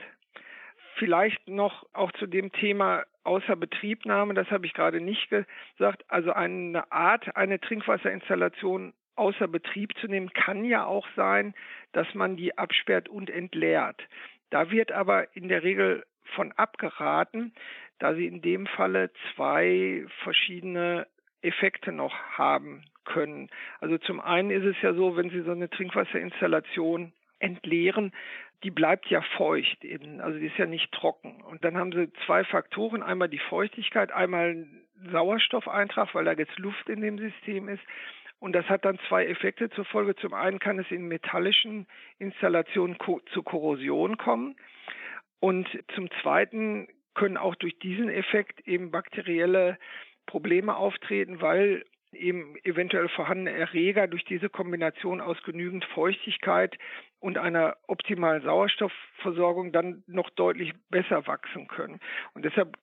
Vielleicht 0.95 1.47
noch 1.47 1.87
auch 1.93 2.11
zu 2.13 2.27
dem 2.27 2.51
Thema 2.51 3.03
Außerbetriebnahme, 3.23 4.35
das 4.35 4.49
habe 4.51 4.65
ich 4.65 4.73
gerade 4.73 5.01
nicht 5.01 5.29
gesagt. 5.29 6.05
Also 6.07 6.33
eine 6.33 6.91
Art, 6.91 7.35
eine 7.35 7.59
Trinkwasserinstallation 7.59 8.93
außer 9.15 9.47
Betrieb 9.47 9.97
zu 9.99 10.07
nehmen, 10.07 10.31
kann 10.33 10.65
ja 10.65 10.85
auch 10.85 11.07
sein, 11.15 11.53
dass 11.91 12.13
man 12.13 12.35
die 12.35 12.57
absperrt 12.57 13.09
und 13.09 13.29
entleert. 13.29 14.01
Da 14.49 14.71
wird 14.71 14.91
aber 14.91 15.35
in 15.35 15.47
der 15.47 15.63
Regel 15.63 16.05
von 16.35 16.51
abgeraten, 16.53 17.53
da 17.99 18.15
sie 18.15 18.27
in 18.27 18.41
dem 18.41 18.67
Falle 18.67 19.11
zwei 19.33 20.05
verschiedene 20.23 21.07
Effekte 21.41 21.91
noch 21.91 22.15
haben 22.37 22.83
können. 23.05 23.49
Also 23.79 23.97
zum 23.97 24.19
einen 24.19 24.49
ist 24.49 24.65
es 24.65 24.81
ja 24.81 24.93
so, 24.93 25.17
wenn 25.17 25.29
Sie 25.29 25.41
so 25.41 25.51
eine 25.51 25.69
Trinkwasserinstallation 25.69 27.11
entleeren, 27.39 28.13
die 28.63 28.71
bleibt 28.71 29.07
ja 29.07 29.21
feucht 29.37 29.83
eben, 29.83 30.21
also 30.21 30.39
die 30.39 30.47
ist 30.47 30.57
ja 30.57 30.65
nicht 30.65 30.91
trocken. 30.93 31.41
Und 31.41 31.65
dann 31.65 31.77
haben 31.77 31.91
sie 31.91 32.11
zwei 32.25 32.45
Faktoren, 32.45 33.03
einmal 33.03 33.27
die 33.27 33.41
Feuchtigkeit, 33.49 34.11
einmal 34.11 34.65
Sauerstoffeintrag, 35.11 36.15
weil 36.15 36.25
da 36.25 36.31
jetzt 36.31 36.57
Luft 36.57 36.87
in 36.87 37.01
dem 37.01 37.17
System 37.17 37.67
ist. 37.67 37.83
Und 38.43 38.51
das 38.51 38.65
hat 38.65 38.83
dann 38.83 38.99
zwei 39.07 39.25
Effekte 39.25 39.69
zur 39.69 39.85
Folge. 39.85 40.17
Zum 40.17 40.33
einen 40.33 40.59
kann 40.59 40.77
es 40.77 40.91
in 40.91 41.07
metallischen 41.07 41.87
Installationen 42.19 42.97
zu 43.31 43.41
Korrosion 43.41 44.17
kommen. 44.17 44.57
Und 45.39 45.65
zum 45.95 46.11
zweiten 46.21 46.89
können 47.13 47.37
auch 47.37 47.55
durch 47.55 47.79
diesen 47.79 48.09
Effekt 48.09 48.67
eben 48.67 48.91
bakterielle 48.91 49.77
Probleme 50.25 50.75
auftreten, 50.75 51.39
weil 51.39 51.85
eben 52.11 52.57
eventuell 52.65 53.07
vorhandene 53.07 53.57
Erreger 53.57 54.07
durch 54.07 54.25
diese 54.25 54.49
Kombination 54.49 55.21
aus 55.21 55.41
genügend 55.43 55.85
Feuchtigkeit 55.85 56.77
und 57.23 57.37
einer 57.37 57.77
optimalen 57.87 58.43
Sauerstoffversorgung 58.43 59.71
dann 59.71 60.03
noch 60.07 60.29
deutlich 60.31 60.73
besser 60.89 61.25
wachsen 61.25 61.69
können. 61.69 62.01
Und 62.33 62.43
deshalb 62.43 62.77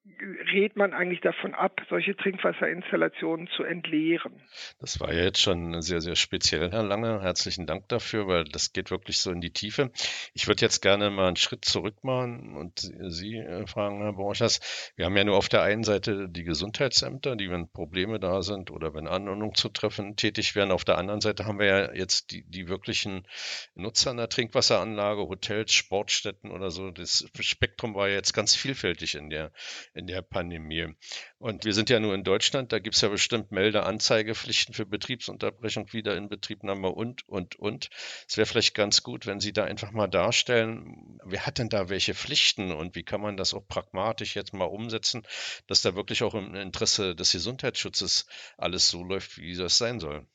rät 0.55 0.77
man 0.77 0.95
eigentlich 0.95 1.21
davon 1.21 1.53
ab, 1.53 1.83
solche 1.91 2.17
Trinkwasserinstallationen 2.17 3.49
zu 3.49 3.65
entleeren. 3.65 4.41
Das 4.81 4.99
war 4.99 5.13
ja 5.13 5.25
jetzt 5.25 5.43
schon 5.43 5.83
sehr, 5.83 6.01
sehr 6.01 6.17
speziell, 6.17 6.71
Herr 6.71 6.83
Lange. 6.83 7.21
Herzlichen 7.21 7.67
Dank 7.67 7.87
dafür, 7.91 8.29
weil 8.29 8.45
das 8.45 8.73
geht 8.73 8.91
wirklich 8.91 9.19
so 9.19 9.31
in 9.31 9.43
die 9.43 9.53
Tiefe. 9.53 9.91
Ich 10.33 10.49
würde 10.49 10.63
jetzt 10.63 10.81
gerne 10.81 11.11
mal 11.11 11.27
einen 11.27 11.37
Schritt 11.37 11.67
zurück 11.67 12.03
machen 12.03 12.57
und 12.57 12.79
Sie 12.79 13.37
äh, 13.37 13.67
fragen, 13.67 14.01
Herr 14.01 14.15
Borchers. 14.15 14.93
Wir 14.97 15.05
haben 15.05 15.17
ja 15.19 15.25
nur 15.25 15.37
auf 15.37 15.51
der 15.51 15.61
einen 15.65 15.85
Seite 15.85 16.31
die 16.31 16.45
Gesundheitsämter, 16.45 17.37
die, 17.37 17.51
wenn 17.51 17.71
Probleme 17.71 18.19
da 18.19 18.41
sind 18.41 18.71
oder 18.71 18.95
wenn 18.95 19.07
Anordnungen 19.07 19.55
zu 19.55 19.69
treffen, 19.69 20.17
tätig 20.17 20.55
werden. 20.55 20.71
Auf 20.71 20.87
der 20.87 20.97
anderen 20.97 21.21
Seite 21.21 21.45
haben 21.45 21.59
wir 21.59 21.67
ja 21.67 21.93
jetzt 21.93 22.31
die, 22.31 22.43
die 22.49 22.69
wirklichen 22.69 23.27
Nutzer 23.75 24.15
Trinkwasseranlage, 24.31 25.29
Hotels, 25.29 25.73
Sportstätten 25.73 26.51
oder 26.51 26.71
so. 26.71 26.91
Das 26.91 27.29
Spektrum 27.41 27.95
war 27.95 28.09
jetzt 28.09 28.33
ganz 28.33 28.55
vielfältig 28.57 29.15
in 29.15 29.29
der, 29.29 29.53
in 29.93 30.07
der 30.07 30.23
Pandemie. 30.23 30.95
Und 31.39 31.65
wir 31.65 31.75
sind 31.75 31.91
ja 31.91 32.01
nur 32.01 32.15
in 32.15 32.25
Deutschland, 32.25 32.73
da 32.73 32.79
gibt 32.79 32.95
es 32.95 33.03
ja 33.03 33.09
bestimmt 33.09 33.53
Meldeanzeigepflichten 33.53 34.75
für 34.75 34.87
Betriebsunterbrechung, 34.87 35.93
Wiederinbetriebnahme 35.93 36.89
und, 36.89 37.29
und, 37.29 37.57
und. 37.57 37.91
Es 38.29 38.37
wäre 38.37 38.47
vielleicht 38.47 38.75
ganz 38.75 39.03
gut, 39.03 39.27
wenn 39.27 39.41
Sie 39.41 39.53
da 39.53 39.65
einfach 39.65 39.91
mal 39.91 40.07
darstellen, 40.07 41.19
wer 41.25 41.47
hat 41.47 41.59
denn 41.59 41.69
da 41.69 41.89
welche 41.89 42.15
Pflichten 42.15 42.73
und 42.73 42.95
wie 42.95 43.03
kann 43.03 43.21
man 43.21 43.37
das 43.37 43.53
auch 43.53 43.67
pragmatisch 43.67 44.37
jetzt 44.37 44.55
mal 44.55 44.65
umsetzen, 44.65 45.27
dass 45.67 45.83
da 45.83 45.95
wirklich 45.95 46.23
auch 46.23 46.35
im 46.35 46.55
Interesse 46.55 47.15
des 47.15 47.33
Gesundheitsschutzes 47.33 48.27
alles 48.57 48.89
so 48.91 49.03
läuft, 49.03 49.39
wie 49.39 49.57
das 49.57 49.77
sein 49.79 50.01
soll. 50.01 50.27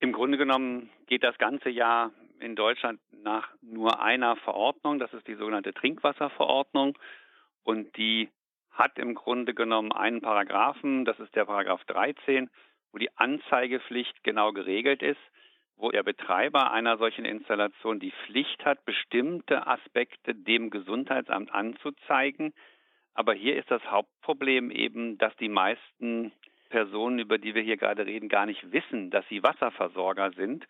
Im 0.00 0.12
Grunde 0.12 0.38
genommen 0.38 0.90
geht 1.06 1.22
das 1.22 1.36
ganze 1.36 1.68
Jahr 1.68 2.10
in 2.40 2.56
Deutschland 2.56 3.00
nach 3.22 3.48
nur 3.62 4.02
einer 4.02 4.36
Verordnung, 4.36 4.98
das 4.98 5.12
ist 5.12 5.26
die 5.26 5.34
sogenannte 5.34 5.72
Trinkwasserverordnung 5.72 6.98
und 7.62 7.96
die 7.96 8.28
hat 8.70 8.98
im 8.98 9.14
Grunde 9.14 9.54
genommen 9.54 9.92
einen 9.92 10.20
Paragraphen, 10.20 11.04
das 11.04 11.18
ist 11.20 11.34
der 11.34 11.44
Paragraph 11.44 11.84
13, 11.84 12.50
wo 12.92 12.98
die 12.98 13.16
Anzeigepflicht 13.16 14.24
genau 14.24 14.52
geregelt 14.52 15.02
ist, 15.02 15.20
wo 15.76 15.90
der 15.90 16.02
Betreiber 16.02 16.72
einer 16.72 16.98
solchen 16.98 17.24
Installation 17.24 18.00
die 18.00 18.12
Pflicht 18.24 18.64
hat, 18.64 18.84
bestimmte 18.84 19.66
Aspekte 19.66 20.34
dem 20.34 20.70
Gesundheitsamt 20.70 21.52
anzuzeigen. 21.52 22.52
Aber 23.14 23.32
hier 23.32 23.56
ist 23.56 23.70
das 23.70 23.82
Hauptproblem 23.90 24.70
eben, 24.70 25.18
dass 25.18 25.34
die 25.36 25.48
meisten 25.48 26.32
Personen, 26.68 27.18
über 27.18 27.38
die 27.38 27.54
wir 27.54 27.62
hier 27.62 27.76
gerade 27.76 28.06
reden, 28.06 28.28
gar 28.28 28.46
nicht 28.46 28.72
wissen, 28.72 29.10
dass 29.10 29.26
sie 29.28 29.42
Wasserversorger 29.42 30.32
sind 30.32 30.66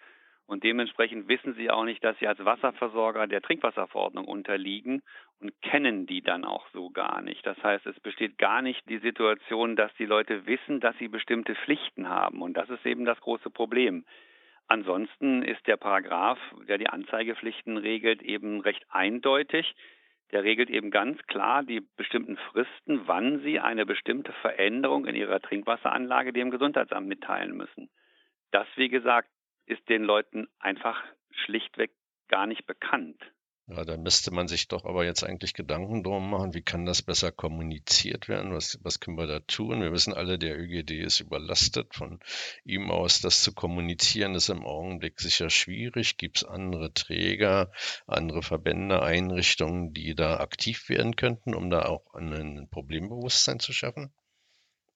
und 0.50 0.64
dementsprechend 0.64 1.28
wissen 1.28 1.54
sie 1.54 1.70
auch 1.70 1.84
nicht, 1.84 2.02
dass 2.02 2.18
sie 2.18 2.26
als 2.26 2.44
Wasserversorger 2.44 3.28
der 3.28 3.40
Trinkwasserverordnung 3.40 4.24
unterliegen 4.24 5.00
und 5.40 5.52
kennen 5.62 6.06
die 6.06 6.22
dann 6.22 6.44
auch 6.44 6.66
so 6.72 6.90
gar 6.90 7.22
nicht. 7.22 7.46
Das 7.46 7.56
heißt, 7.62 7.86
es 7.86 8.00
besteht 8.00 8.36
gar 8.36 8.60
nicht 8.60 8.82
die 8.88 8.98
Situation, 8.98 9.76
dass 9.76 9.94
die 9.94 10.06
Leute 10.06 10.46
wissen, 10.46 10.80
dass 10.80 10.98
sie 10.98 11.06
bestimmte 11.06 11.54
Pflichten 11.54 12.08
haben. 12.08 12.42
Und 12.42 12.56
das 12.56 12.68
ist 12.68 12.84
eben 12.84 13.04
das 13.04 13.20
große 13.20 13.48
Problem. 13.48 14.04
Ansonsten 14.66 15.44
ist 15.44 15.64
der 15.68 15.76
Paragraph, 15.76 16.40
der 16.66 16.78
die 16.78 16.88
Anzeigepflichten 16.88 17.76
regelt, 17.76 18.20
eben 18.20 18.60
recht 18.60 18.84
eindeutig. 18.90 19.72
Der 20.32 20.42
regelt 20.42 20.68
eben 20.68 20.90
ganz 20.90 21.24
klar 21.28 21.62
die 21.62 21.86
bestimmten 21.96 22.36
Fristen, 22.50 23.02
wann 23.06 23.38
sie 23.42 23.60
eine 23.60 23.86
bestimmte 23.86 24.32
Veränderung 24.42 25.06
in 25.06 25.14
ihrer 25.14 25.38
Trinkwasseranlage 25.38 26.32
dem 26.32 26.50
Gesundheitsamt 26.50 27.06
mitteilen 27.06 27.56
müssen. 27.56 27.88
Das, 28.50 28.66
wie 28.74 28.88
gesagt, 28.88 29.28
ist 29.70 29.88
den 29.88 30.02
Leuten 30.02 30.48
einfach 30.58 31.02
schlichtweg 31.30 31.92
gar 32.28 32.46
nicht 32.46 32.66
bekannt. 32.66 33.20
Ja, 33.66 33.84
da 33.84 33.96
müsste 33.96 34.32
man 34.34 34.48
sich 34.48 34.66
doch 34.66 34.84
aber 34.84 35.04
jetzt 35.04 35.22
eigentlich 35.22 35.54
Gedanken 35.54 36.02
drum 36.02 36.28
machen, 36.30 36.54
wie 36.54 36.62
kann 36.62 36.86
das 36.86 37.02
besser 37.02 37.30
kommuniziert 37.30 38.28
werden? 38.28 38.52
Was, 38.52 38.80
was 38.82 38.98
können 38.98 39.16
wir 39.16 39.28
da 39.28 39.38
tun? 39.38 39.80
Wir 39.80 39.92
wissen 39.92 40.12
alle, 40.12 40.40
der 40.40 40.58
ÖGD 40.58 40.90
ist 40.90 41.20
überlastet. 41.20 41.94
Von 41.94 42.18
ihm 42.64 42.90
aus 42.90 43.20
das 43.20 43.44
zu 43.44 43.54
kommunizieren, 43.54 44.34
ist 44.34 44.48
im 44.48 44.64
Augenblick 44.66 45.20
sicher 45.20 45.50
schwierig. 45.50 46.16
Gibt 46.16 46.38
es 46.38 46.44
andere 46.44 46.92
Träger, 46.92 47.70
andere 48.08 48.42
Verbände, 48.42 49.02
Einrichtungen, 49.02 49.92
die 49.92 50.16
da 50.16 50.40
aktiv 50.40 50.88
werden 50.88 51.14
könnten, 51.14 51.54
um 51.54 51.70
da 51.70 51.84
auch 51.84 52.12
ein 52.14 52.66
Problembewusstsein 52.72 53.60
zu 53.60 53.72
schaffen? 53.72 54.12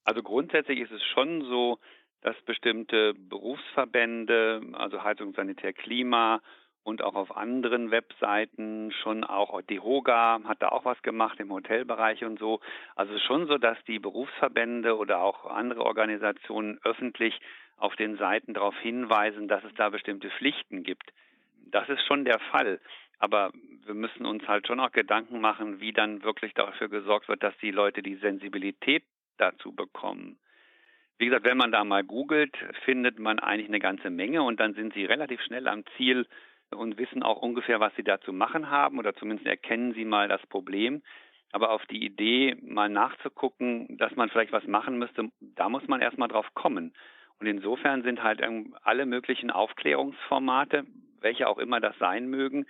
Also 0.03 0.23
grundsätzlich 0.23 0.81
ist 0.81 0.91
es 0.91 1.03
schon 1.15 1.43
so, 1.43 1.79
dass 2.25 2.41
bestimmte 2.43 3.13
Berufsverbände, 3.15 4.63
also 4.73 5.05
Heizung, 5.05 5.35
Sanitär, 5.35 5.75
Klima 5.75 6.41
und 6.83 7.03
auch 7.03 7.15
auf 7.15 7.37
anderen 7.37 7.91
Webseiten 7.91 8.93
schon 9.03 9.25
auch 9.25 9.61
die 9.63 9.79
Hoga 9.79 10.41
hat 10.45 10.63
da 10.63 10.71
auch 10.71 10.87
was 10.87 11.01
gemacht 11.03 11.39
im 11.39 11.53
Hotelbereich 11.53 12.25
und 12.25 12.39
so. 12.39 12.61
Also 12.97 13.19
schon 13.19 13.47
so, 13.47 13.59
dass 13.59 13.77
die 13.85 13.99
Berufsverbände 13.99 14.97
oder 14.97 15.19
auch 15.19 15.45
andere 15.45 15.85
Organisationen 15.85 16.81
öffentlich 16.83 17.39
auf 17.77 17.95
den 17.97 18.17
Seiten 18.17 18.55
darauf 18.55 18.77
hinweisen, 18.79 19.47
dass 19.47 19.63
es 19.63 19.75
da 19.75 19.91
bestimmte 19.91 20.31
Pflichten 20.31 20.83
gibt. 20.83 21.13
Das 21.67 21.89
ist 21.91 22.07
schon 22.07 22.25
der 22.25 22.39
Fall. 22.39 22.81
Aber 23.19 23.53
wir 23.85 23.95
müssen 23.95 24.25
uns 24.25 24.49
halt 24.49 24.67
schon 24.67 24.81
auch 24.81 24.93
Gedanken 24.93 25.43
machen, 25.43 25.81
wie 25.81 25.93
dann 25.93 26.23
wirklich 26.23 26.55
dafür 26.55 26.89
gesorgt 26.89 27.29
wird, 27.29 27.43
dass 27.43 27.57
die 27.59 27.71
Leute 27.71 28.03
die 28.03 28.17
Sensibilität 28.17 29.05
dazu 29.37 29.73
bekommen. 29.73 30.39
Wie 31.19 31.27
gesagt, 31.27 31.45
wenn 31.45 31.57
man 31.57 31.71
da 31.73 31.85
mal 31.85 32.03
googelt, 32.03 32.57
findet 32.85 33.19
man 33.19 33.39
eigentlich 33.39 33.69
eine 33.69 33.79
ganze 33.79 34.11
Menge 34.11 34.43
und 34.43 34.59
dann 34.59 34.75
sind 34.75 34.95
sie 34.95 35.05
relativ 35.05 35.41
schnell 35.43 35.69
am 35.69 35.85
Ziel 35.97 36.27
und 36.71 36.99
wissen 36.99 37.23
auch 37.23 37.41
ungefähr, 37.41 37.79
was 37.79 37.95
sie 37.95 38.03
da 38.03 38.21
zu 38.21 38.33
machen 38.33 38.69
haben 38.69 38.99
oder 38.99 39.15
zumindest 39.15 39.47
erkennen 39.47 39.95
sie 39.95 40.05
mal 40.05 40.29
das 40.29 40.45
Problem. 40.47 41.03
Aber 41.53 41.71
auf 41.71 41.87
die 41.87 42.05
Idee, 42.05 42.57
mal 42.63 42.89
nachzugucken, 42.89 43.97
dass 43.97 44.17
man 44.17 44.29
vielleicht 44.29 44.51
was 44.51 44.67
machen 44.67 44.99
müsste, 44.99 45.31
da 45.41 45.69
muss 45.69 45.87
man 45.87 46.01
erstmal 46.01 46.29
drauf 46.29 46.53
kommen. 46.55 46.93
Und 47.39 47.47
insofern 47.47 48.03
sind 48.03 48.23
halt 48.25 48.43
alle 48.83 49.07
möglichen 49.07 49.53
Aufklärungsformate, 49.53 50.85
welche 51.21 51.49
auch 51.49 51.59
immer 51.59 51.79
das 51.79 51.97
sein 51.99 52.27
mögen, 52.29 52.67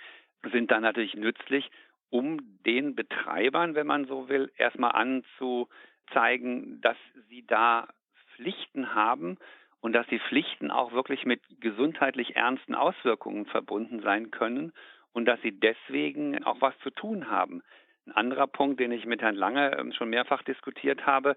sind 0.53 0.71
dann 0.71 0.83
natürlich 0.83 1.15
nützlich, 1.15 1.71
um 2.11 2.39
den 2.67 2.95
Betreibern, 2.95 3.75
wenn 3.75 3.87
man 3.87 4.05
so 4.05 4.29
will, 4.29 4.53
erstmal 4.57 4.93
anzuzeigen, 4.93 6.81
dass 6.83 6.97
sie 7.29 7.45
da 7.47 7.89
Pflichten 8.37 8.95
haben 8.95 9.39
und 9.81 9.93
dass 9.93 10.07
die 10.07 10.19
Pflichten 10.19 10.71
auch 10.71 10.93
wirklich 10.93 11.27
mit 11.27 11.41
gesundheitlich 11.61 12.37
ernsten 12.37 12.75
Auswirkungen 12.75 13.47
verbunden 13.47 14.01
sein 14.01 14.31
können 14.31 14.73
und 15.13 15.27
dass 15.27 15.41
sie 15.43 15.53
deswegen 15.53 16.45
auch 16.45 16.61
was 16.61 16.79
zu 16.81 16.91
tun 16.91 17.31
haben. 17.31 17.63
Ein 18.07 18.13
anderer 18.13 18.47
Punkt, 18.47 18.81
den 18.81 18.93
ich 18.93 19.07
mit 19.07 19.23
Herrn 19.23 19.35
Lange 19.35 19.77
ähm, 19.79 19.93
schon 19.93 20.11
mehrfach 20.11 20.43
diskutiert 20.43 21.07
habe, 21.07 21.37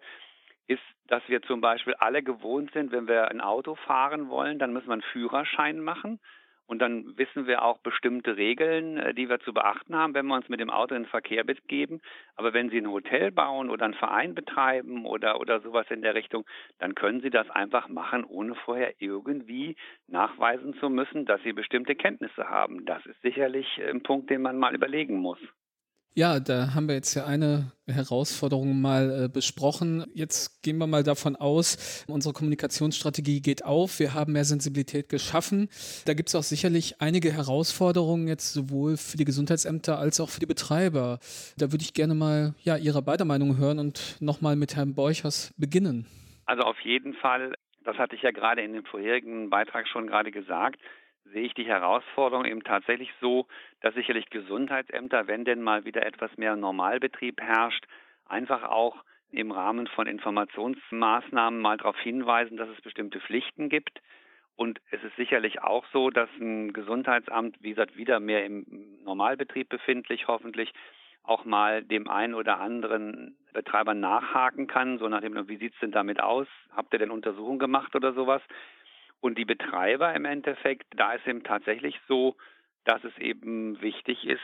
ist, 0.68 0.82
dass 1.08 1.24
wir 1.28 1.42
zum 1.42 1.62
Beispiel 1.62 1.94
alle 1.96 2.24
gewohnt 2.24 2.72
sind, 2.74 2.92
wenn 2.92 3.08
wir 3.08 3.30
ein 3.30 3.42
Auto 3.42 3.76
fahren 3.76 4.30
wollen, 4.30 4.60
dann 4.60 4.74
müssen 4.74 4.88
wir 4.88 4.94
einen 4.94 5.02
Führerschein 5.14 5.80
machen. 5.80 6.20
Und 6.68 6.80
dann 6.80 7.18
wissen 7.18 7.48
wir 7.48 7.64
auch 7.64 7.78
bestimmte 7.80 8.36
Regeln, 8.36 8.98
äh, 8.98 9.14
die 9.14 9.30
wir 9.30 9.40
zu 9.40 9.54
beachten 9.54 9.96
haben, 9.96 10.14
wenn 10.14 10.28
wir 10.28 10.36
uns 10.36 10.50
mit 10.50 10.60
dem 10.60 10.70
Auto 10.70 10.94
in 10.96 11.04
den 11.04 11.10
Verkehr 11.10 11.44
begeben. 11.44 12.02
Aber 12.36 12.54
wenn 12.54 12.70
Sie 12.70 12.78
ein 12.78 12.92
Hotel 12.92 13.32
bauen 13.32 13.70
oder 13.70 13.86
einen 13.86 13.94
Verein 13.94 14.36
betreiben 14.36 15.06
oder, 15.06 15.40
oder 15.40 15.62
sowas 15.62 15.88
in 15.90 16.02
der 16.02 16.14
Richtung, 16.14 16.46
dann 16.80 16.94
können 16.94 17.22
Sie 17.22 17.30
das 17.30 17.50
einfach 17.50 17.88
machen, 17.88 18.26
ohne 18.26 18.54
vorher 18.56 18.94
irgendwie 19.00 19.78
nachweisen 20.08 20.74
zu 20.76 20.90
müssen, 20.90 21.26
dass 21.26 21.42
Sie 21.44 21.54
bestimmte 21.54 21.96
Kenntnisse 21.96 22.50
haben. 22.50 22.86
Das 22.86 23.06
ist 23.06 23.22
sicherlich 23.22 23.82
ein 23.82 24.04
Punkt, 24.04 24.30
den 24.30 24.42
man 24.42 24.58
mal 24.58 24.76
überlegen 24.76 25.18
muss. 25.18 25.40
Ja, 26.18 26.40
da 26.40 26.74
haben 26.74 26.88
wir 26.88 26.96
jetzt 26.96 27.14
ja 27.14 27.28
eine 27.28 27.74
Herausforderung 27.86 28.82
mal 28.82 29.26
äh, 29.26 29.30
besprochen. 29.30 30.04
Jetzt 30.16 30.64
gehen 30.64 30.80
wir 30.80 30.88
mal 30.88 31.04
davon 31.04 31.36
aus, 31.36 32.04
unsere 32.08 32.34
Kommunikationsstrategie 32.34 33.40
geht 33.40 33.64
auf. 33.64 34.00
Wir 34.00 34.16
haben 34.16 34.34
mehr 34.34 34.44
Sensibilität 34.44 35.10
geschaffen. 35.10 35.70
Da 36.08 36.16
gibt 36.16 36.30
es 36.30 36.36
auch 36.36 36.42
sicherlich 36.42 37.02
einige 37.02 37.32
Herausforderungen 37.32 38.28
jetzt 38.28 38.52
sowohl 38.52 38.98
für 38.98 39.18
die 39.18 39.26
Gesundheitsämter 39.26 40.00
als 40.00 40.20
auch 40.20 40.32
für 40.32 40.40
die 40.40 40.48
Betreiber. 40.48 41.20
Da 41.56 41.72
würde 41.72 41.84
ich 41.84 41.94
gerne 41.94 42.16
mal 42.16 42.56
ja, 42.64 42.78
Ihre 42.78 43.04
beider 43.04 43.26
Meinung 43.26 43.60
hören 43.60 43.78
und 43.78 44.18
nochmal 44.20 44.56
mit 44.56 44.76
Herrn 44.76 44.96
Borchers 44.96 45.54
beginnen. 45.56 46.08
Also 46.48 46.64
auf 46.64 46.80
jeden 46.80 47.14
Fall, 47.14 47.54
das 47.84 47.96
hatte 48.00 48.16
ich 48.16 48.24
ja 48.24 48.32
gerade 48.32 48.64
in 48.64 48.74
dem 48.74 48.86
vorherigen 48.86 49.52
Beitrag 49.52 49.88
schon 49.88 50.08
gerade 50.08 50.32
gesagt, 50.32 50.80
sehe 51.32 51.44
ich 51.44 51.54
die 51.54 51.66
Herausforderung 51.66 52.46
eben 52.46 52.64
tatsächlich 52.64 53.12
so, 53.22 53.48
dass 53.82 53.94
sicherlich 53.94 54.30
Gesundheitsämter, 54.30 55.28
wenn 55.28 55.46
denn 55.46 55.62
mal 55.62 55.86
wieder 55.86 56.06
etwas 56.06 56.36
mehr 56.38 56.56
Normalbetrieb 56.56 57.42
herrscht, 57.42 57.86
einfach 58.26 58.64
auch 58.64 59.04
im 59.32 59.52
Rahmen 59.52 59.88
von 59.88 60.08
Informationsmaßnahmen 60.08 61.60
mal 61.60 61.78
darauf 61.78 61.98
hinweisen, 62.00 62.58
dass 62.58 62.70
es 62.70 62.82
bestimmte 62.82 63.20
Pflichten 63.20 63.70
gibt. 63.70 64.02
Und 64.56 64.80
es 64.90 65.04
ist 65.04 65.16
sicherlich 65.16 65.62
auch 65.62 65.86
so, 65.94 66.10
dass 66.10 66.30
ein 66.40 66.74
Gesundheitsamt, 66.74 67.58
wie 67.62 67.70
gesagt, 67.70 67.96
wieder 67.98 68.20
mehr 68.20 68.46
im 68.46 68.66
Normalbetrieb 69.04 69.70
befindlich, 69.70 70.28
hoffentlich 70.28 70.74
auch 71.24 71.46
mal 71.46 71.84
dem 71.84 72.08
einen 72.10 72.34
oder 72.34 72.60
anderen 72.60 73.36
Betreiber 73.54 73.94
nachhaken 73.94 74.68
kann, 74.68 74.98
so 74.98 75.10
nach 75.10 75.22
dem, 75.22 75.48
wie 75.48 75.58
sieht 75.58 75.74
es 75.74 75.80
denn 75.80 75.92
damit 75.92 76.22
aus? 76.22 76.48
Habt 76.76 76.94
ihr 76.94 77.00
denn 77.00 77.12
Untersuchungen 77.12 77.60
gemacht 77.60 77.96
oder 77.96 78.14
sowas? 78.14 78.42
Und 79.20 79.38
die 79.38 79.46
Betreiber 79.46 80.14
im 80.14 80.26
Endeffekt, 80.26 80.86
da 80.96 81.14
ist 81.14 81.28
eben 81.28 81.44
tatsächlich 81.44 82.00
so, 82.08 82.36
dass 82.86 83.04
es 83.04 83.18
eben 83.18 83.82
wichtig 83.82 84.26
ist, 84.26 84.42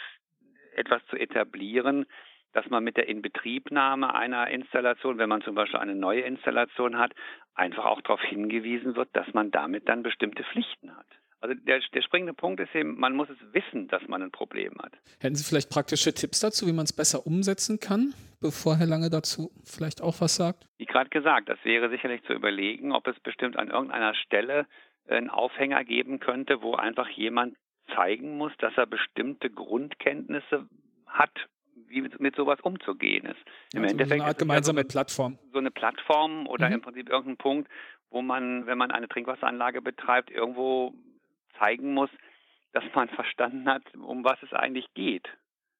etwas 0.75 1.01
zu 1.09 1.15
etablieren, 1.15 2.05
dass 2.53 2.69
man 2.69 2.83
mit 2.83 2.97
der 2.97 3.07
Inbetriebnahme 3.07 4.13
einer 4.13 4.49
Installation, 4.49 5.17
wenn 5.17 5.29
man 5.29 5.41
zum 5.41 5.55
Beispiel 5.55 5.79
eine 5.79 5.95
neue 5.95 6.21
Installation 6.21 6.97
hat, 6.97 7.13
einfach 7.55 7.85
auch 7.85 8.01
darauf 8.01 8.21
hingewiesen 8.21 8.95
wird, 8.95 9.09
dass 9.13 9.33
man 9.33 9.51
damit 9.51 9.89
dann 9.89 10.03
bestimmte 10.03 10.43
Pflichten 10.43 10.95
hat. 10.95 11.07
Also 11.41 11.55
der, 11.55 11.81
der 11.93 12.01
springende 12.01 12.33
Punkt 12.33 12.61
ist 12.61 12.73
eben, 12.73 12.97
man 12.97 13.15
muss 13.15 13.27
es 13.29 13.37
wissen, 13.53 13.89
dass 13.89 14.01
man 14.07 14.21
ein 14.21 14.31
Problem 14.31 14.77
hat. 14.81 14.93
Hätten 15.19 15.35
Sie 15.35 15.43
vielleicht 15.43 15.69
praktische 15.69 16.13
Tipps 16.13 16.39
dazu, 16.39 16.67
wie 16.67 16.71
man 16.71 16.85
es 16.85 16.93
besser 16.93 17.27
umsetzen 17.27 17.81
kann, 17.81 18.13
bevor 18.39 18.77
Herr 18.77 18.85
Lange 18.85 19.09
dazu 19.09 19.51
vielleicht 19.65 20.01
auch 20.01 20.21
was 20.21 20.35
sagt? 20.35 20.69
Gerade 20.93 21.09
gesagt, 21.09 21.49
das 21.49 21.57
wäre 21.63 21.89
sicherlich 21.89 22.21
zu 22.25 22.33
überlegen, 22.33 22.91
ob 22.91 23.07
es 23.07 23.19
bestimmt 23.21 23.57
an 23.57 23.71
irgendeiner 23.71 24.13
Stelle 24.13 24.67
einen 25.07 25.31
Aufhänger 25.31 25.83
geben 25.83 26.19
könnte, 26.19 26.61
wo 26.61 26.75
einfach 26.75 27.09
jemand 27.09 27.57
zeigen 27.95 28.37
muss, 28.37 28.51
dass 28.59 28.77
er 28.77 28.85
bestimmte 28.85 29.49
Grundkenntnisse 29.49 30.67
hat, 31.07 31.31
wie 31.87 32.01
mit, 32.01 32.19
mit 32.19 32.35
sowas 32.35 32.59
umzugehen 32.61 33.25
ist. 33.25 33.39
Im 33.73 33.81
also 33.81 33.93
Endeffekt 33.93 34.09
so 34.09 34.13
eine 34.13 34.23
Art 34.25 34.37
gemeinsame 34.37 34.75
so 34.75 34.81
eine, 34.81 34.87
Plattform. 34.87 35.39
So 35.51 35.57
eine 35.57 35.71
Plattform 35.71 36.45
oder 36.45 36.67
mhm. 36.67 36.75
im 36.75 36.81
Prinzip 36.81 37.09
irgendein 37.09 37.37
Punkt, 37.37 37.71
wo 38.11 38.21
man, 38.21 38.67
wenn 38.67 38.77
man 38.77 38.91
eine 38.91 39.07
Trinkwasseranlage 39.07 39.81
betreibt, 39.81 40.29
irgendwo 40.29 40.93
zeigen 41.57 41.95
muss, 41.95 42.11
dass 42.73 42.83
man 42.93 43.09
verstanden 43.15 43.67
hat, 43.67 43.81
um 43.95 44.23
was 44.23 44.37
es 44.43 44.53
eigentlich 44.53 44.93
geht. 44.93 45.27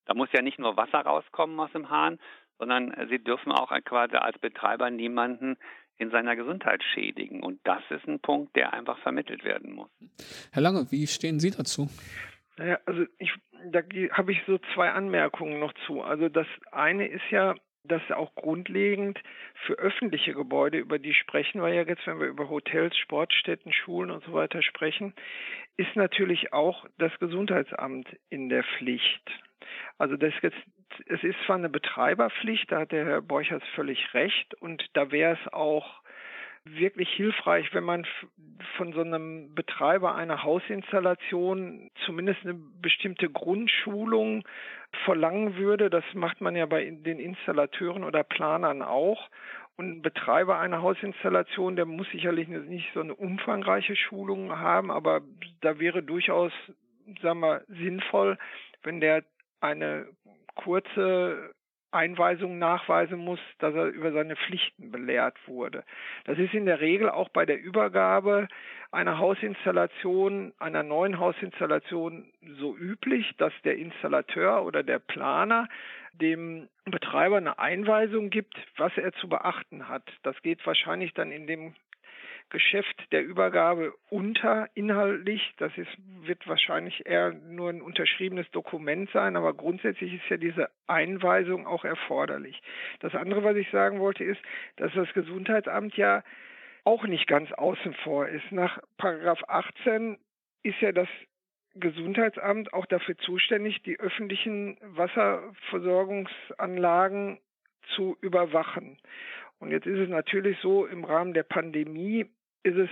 Da 0.06 0.16
muss 0.16 0.30
ja 0.32 0.42
nicht 0.42 0.58
nur 0.58 0.76
Wasser 0.76 1.02
rauskommen 1.02 1.60
aus 1.60 1.72
dem 1.72 1.92
Hahn, 1.92 2.18
sondern 2.60 2.96
sie 3.10 3.20
dürfen 3.20 3.52
auch 3.52 3.72
quasi 3.84 4.16
als 4.16 4.38
Betreiber 4.40 4.90
niemanden 4.90 5.58
in 5.98 6.12
seiner 6.12 6.36
Gesundheit 6.36 6.84
schädigen. 6.84 7.44
Und 7.44 7.60
das 7.64 7.82
ist 7.90 8.08
ein 8.08 8.20
Punkt, 8.20 8.56
der 8.56 8.74
einfach 8.74 8.98
vermittelt 9.00 9.44
werden 9.44 9.74
muss. 9.74 9.90
Herr 10.52 10.62
Lange, 10.62 10.92
wie 10.92 11.08
stehen 11.08 11.40
Sie 11.40 11.52
dazu? 11.52 11.90
Naja, 12.58 12.80
also 12.86 13.06
ich, 13.18 13.32
da 13.72 13.82
habe 14.12 14.32
ich 14.32 14.42
so 14.46 14.60
zwei 14.74 14.92
Anmerkungen 14.92 15.60
noch 15.60 15.74
zu. 15.86 16.02
Also 16.02 16.30
das 16.30 16.48
eine 16.72 17.08
ist 17.08 17.30
ja, 17.32 17.56
dass 17.86 18.02
auch 18.12 18.34
grundlegend 18.36 19.20
für 19.66 19.74
öffentliche 19.74 20.34
Gebäude, 20.34 20.78
über 20.78 21.00
die 21.00 21.14
sprechen 21.14 21.62
wir 21.62 21.70
ja 21.70 21.84
jetzt, 21.84 22.06
wenn 22.08 22.20
wir 22.20 22.28
über 22.28 22.50
Hotels, 22.50 22.96
Sportstätten, 22.98 23.74
Schulen 23.74 24.10
und 24.10 24.24
so 24.24 24.34
weiter 24.34 24.62
sprechen, 24.62 25.14
ist 25.76 25.96
natürlich 25.96 26.54
auch 26.54 26.86
das 26.98 27.12
Gesundheitsamt 27.20 28.08
in 28.30 28.50
der 28.50 28.64
Pflicht. 28.64 29.30
Also 29.98 30.16
das 30.16 30.34
jetzt, 30.42 30.58
es 31.08 31.24
ist 31.24 31.38
zwar 31.46 31.58
eine 31.58 31.70
Betreiberpflicht, 31.70 32.72
da 32.72 32.82
hat 32.82 32.92
der 32.92 33.06
Herr 33.06 33.22
Borchers 33.22 33.64
völlig 33.76 34.14
recht, 34.14 34.54
und 34.62 34.86
da 34.94 35.12
wäre 35.12 35.38
es 35.42 35.54
auch 35.54 36.02
wirklich 36.66 37.10
hilfreich, 37.10 37.74
wenn 37.74 37.84
man 37.84 38.06
von 38.78 38.94
so 38.94 39.02
einem 39.02 39.54
Betreiber 39.54 40.16
einer 40.16 40.44
Hausinstallation 40.44 41.92
zumindest 42.06 42.40
eine 42.44 42.54
bestimmte 42.54 43.30
Grundschulung 43.30 44.44
verlangen 45.04 45.58
würde. 45.58 45.90
Das 45.90 46.06
macht 46.14 46.40
man 46.40 46.56
ja 46.56 46.66
bei 46.66 46.86
den 46.90 47.20
Installateuren 47.20 48.04
oder 48.04 48.24
Planern 48.24 48.82
auch. 48.82 49.30
Und 49.76 49.90
ein 49.90 50.02
Betreiber 50.02 50.60
einer 50.60 50.82
Hausinstallation, 50.82 51.76
der 51.76 51.86
muss 51.86 52.08
sicherlich 52.12 52.48
nicht 52.48 52.92
so 52.94 53.02
eine 53.02 53.16
umfangreiche 53.16 53.96
Schulung 53.96 54.58
haben, 54.58 54.92
aber 54.92 55.22
da 55.62 55.80
wäre 55.80 56.04
durchaus, 56.04 56.54
sagen 57.22 57.40
wir, 57.40 57.64
sinnvoll, 57.68 58.38
wenn 58.84 59.02
der 59.02 59.24
eine 59.60 60.08
kurze 60.56 61.54
Einweisung 61.94 62.58
nachweisen 62.58 63.20
muss, 63.20 63.40
dass 63.60 63.76
er 63.76 63.86
über 63.86 64.12
seine 64.12 64.36
Pflichten 64.36 64.92
belehrt 64.92 65.38
wurde. 65.48 65.84
Das 66.26 66.38
ist 66.40 66.54
in 66.54 66.66
der 66.66 66.82
Regel 66.82 67.10
auch 67.10 67.30
bei 67.30 67.46
der 67.46 67.62
Übergabe 67.62 68.48
einer 68.92 69.20
Hausinstallation, 69.20 70.54
einer 70.60 70.84
neuen 70.84 71.20
Hausinstallation 71.20 72.32
so 72.60 72.76
üblich, 72.76 73.36
dass 73.38 73.54
der 73.64 73.78
Installateur 73.78 74.66
oder 74.66 74.84
der 74.84 75.00
Planer 75.00 75.68
dem 76.14 76.68
Betreiber 76.86 77.38
eine 77.38 77.60
Einweisung 77.60 78.30
gibt, 78.30 78.56
was 78.78 78.96
er 78.98 79.14
zu 79.14 79.30
beachten 79.30 79.88
hat. 79.88 80.04
Das 80.24 80.40
geht 80.42 80.66
wahrscheinlich 80.66 81.14
dann 81.14 81.32
in 81.32 81.48
dem 81.48 81.76
Geschäft 82.50 83.12
der 83.12 83.24
Übergabe 83.24 83.94
unter 84.10 84.68
inhaltlich. 84.74 85.54
Das 85.58 85.72
ist, 85.78 85.92
wird 86.22 86.48
wahrscheinlich 86.48 87.06
eher 87.06 87.32
nur 87.32 87.70
ein 87.70 87.82
unterschriebenes 87.82 88.50
Dokument 88.52 89.10
sein, 89.12 89.36
aber 89.36 89.54
grundsätzlich 89.54 90.14
ist 90.14 90.30
ja 90.30 90.38
diese 90.38 90.70
Einweisung 90.88 91.68
auch 91.68 91.86
erforderlich. 91.86 92.62
Das 93.00 93.16
andere, 93.16 93.44
was 93.44 93.56
ich 93.56 93.70
sagen 93.72 94.00
wollte, 94.00 94.24
ist, 94.24 94.42
dass 94.76 94.94
das 94.94 95.12
Gesundheitsamt 95.14 95.98
ja 95.98 96.24
auch 96.84 97.06
nicht 97.06 97.28
ganz 97.28 97.52
außen 97.52 97.94
vor 98.04 98.28
ist. 98.28 98.52
Nach 98.52 98.80
Paragraph 98.98 99.42
18 99.48 100.18
ist 100.64 100.82
ja 100.82 100.92
das 100.92 101.08
Gesundheitsamt 101.76 102.74
auch 102.74 102.86
dafür 102.86 103.18
zuständig, 103.18 103.82
die 103.84 104.00
öffentlichen 104.00 104.78
Wasserversorgungsanlagen 104.82 107.40
zu 107.96 108.18
überwachen. 108.22 109.00
Und 109.64 109.72
jetzt 109.72 109.88
ist 109.88 109.98
es 109.98 110.10
natürlich 110.10 110.60
so, 110.60 110.86
im 110.86 111.06
Rahmen 111.06 111.34
der 111.34 111.44
Pandemie 111.44 112.26
ist 112.64 112.76
es 112.76 112.90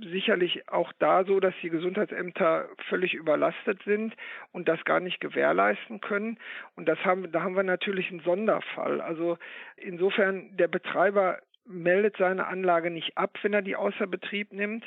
sicherlich 0.00 0.68
auch 0.68 0.92
da 0.98 1.24
so, 1.24 1.38
dass 1.38 1.54
die 1.62 1.70
Gesundheitsämter 1.70 2.68
völlig 2.88 3.14
überlastet 3.14 3.80
sind 3.84 4.16
und 4.50 4.66
das 4.66 4.84
gar 4.84 4.98
nicht 4.98 5.20
gewährleisten 5.20 6.00
können. 6.00 6.36
Und 6.74 6.88
das 6.88 6.98
haben, 7.04 7.30
da 7.30 7.42
haben 7.42 7.54
wir 7.54 7.62
natürlich 7.62 8.10
einen 8.10 8.20
Sonderfall. 8.20 9.00
Also 9.00 9.38
insofern, 9.76 10.56
der 10.56 10.66
Betreiber 10.66 11.38
meldet 11.64 12.16
seine 12.16 12.48
Anlage 12.48 12.90
nicht 12.90 13.16
ab, 13.16 13.38
wenn 13.42 13.52
er 13.52 13.62
die 13.62 13.76
außer 13.76 14.08
Betrieb 14.08 14.52
nimmt 14.52 14.84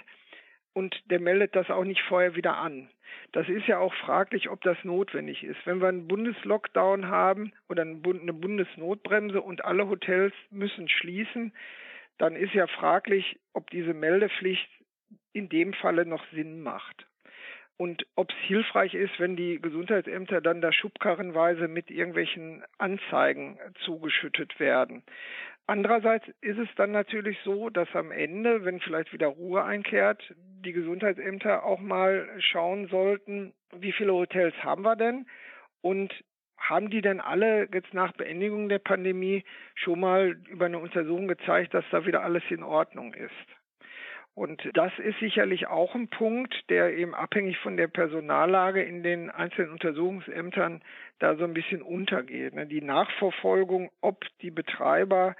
und 0.73 1.01
der 1.09 1.19
meldet 1.19 1.55
das 1.55 1.69
auch 1.69 1.83
nicht 1.83 2.01
vorher 2.01 2.35
wieder 2.35 2.57
an. 2.57 2.89
Das 3.31 3.47
ist 3.49 3.67
ja 3.67 3.79
auch 3.79 3.93
fraglich, 3.93 4.49
ob 4.49 4.61
das 4.61 4.77
notwendig 4.83 5.43
ist. 5.43 5.57
Wenn 5.65 5.81
wir 5.81 5.87
einen 5.87 6.07
Bundeslockdown 6.07 7.07
haben 7.07 7.51
oder 7.69 7.83
eine 7.83 8.33
Bundesnotbremse 8.33 9.41
und 9.41 9.65
alle 9.65 9.87
Hotels 9.87 10.33
müssen 10.49 10.89
schließen, 10.89 11.53
dann 12.17 12.35
ist 12.35 12.53
ja 12.53 12.67
fraglich, 12.67 13.39
ob 13.53 13.69
diese 13.71 13.93
Meldepflicht 13.93 14.69
in 15.33 15.49
dem 15.49 15.73
Falle 15.73 16.05
noch 16.05 16.23
Sinn 16.31 16.61
macht. 16.61 17.07
Und 17.77 18.05
ob 18.15 18.29
es 18.29 18.37
hilfreich 18.45 18.93
ist, 18.93 19.19
wenn 19.19 19.35
die 19.35 19.59
Gesundheitsämter 19.59 20.41
dann 20.41 20.61
da 20.61 20.71
schubkarrenweise 20.71 21.67
mit 21.67 21.89
irgendwelchen 21.89 22.63
Anzeigen 22.77 23.57
zugeschüttet 23.83 24.59
werden. 24.59 25.03
Andererseits 25.65 26.27
ist 26.41 26.57
es 26.57 26.67
dann 26.75 26.91
natürlich 26.91 27.37
so, 27.45 27.69
dass 27.69 27.87
am 27.93 28.11
Ende, 28.11 28.65
wenn 28.65 28.81
vielleicht 28.81 29.13
wieder 29.13 29.27
Ruhe 29.27 29.63
einkehrt, 29.63 30.21
die 30.35 30.73
Gesundheitsämter 30.73 31.63
auch 31.63 31.79
mal 31.79 32.29
schauen 32.39 32.87
sollten, 32.87 33.53
wie 33.71 33.93
viele 33.93 34.13
Hotels 34.13 34.55
haben 34.63 34.83
wir 34.83 34.97
denn 34.97 35.25
und 35.81 36.13
haben 36.57 36.89
die 36.89 37.01
denn 37.01 37.21
alle 37.21 37.67
jetzt 37.73 37.93
nach 37.93 38.13
Beendigung 38.13 38.69
der 38.69 38.79
Pandemie 38.79 39.43
schon 39.75 39.99
mal 39.99 40.37
über 40.49 40.65
eine 40.65 40.79
Untersuchung 40.79 41.27
gezeigt, 41.27 41.73
dass 41.73 41.85
da 41.91 42.05
wieder 42.05 42.23
alles 42.23 42.43
in 42.49 42.63
Ordnung 42.63 43.13
ist? 43.13 43.62
Und 44.35 44.67
das 44.73 44.91
ist 44.97 45.19
sicherlich 45.19 45.67
auch 45.67 45.93
ein 45.93 46.07
Punkt, 46.07 46.67
der 46.69 46.97
eben 46.97 47.13
abhängig 47.13 47.59
von 47.59 47.77
der 47.77 47.87
Personallage 47.87 48.81
in 48.81 49.03
den 49.03 49.29
einzelnen 49.29 49.71
Untersuchungsämtern 49.71 50.81
da 51.19 51.35
so 51.35 51.43
ein 51.43 51.53
bisschen 51.53 51.83
untergeht. 51.83 52.55
Ne? 52.55 52.65
Die 52.65 52.81
Nachverfolgung, 52.81 53.91
ob 54.01 54.25
die 54.41 54.49
Betreiber 54.49 55.35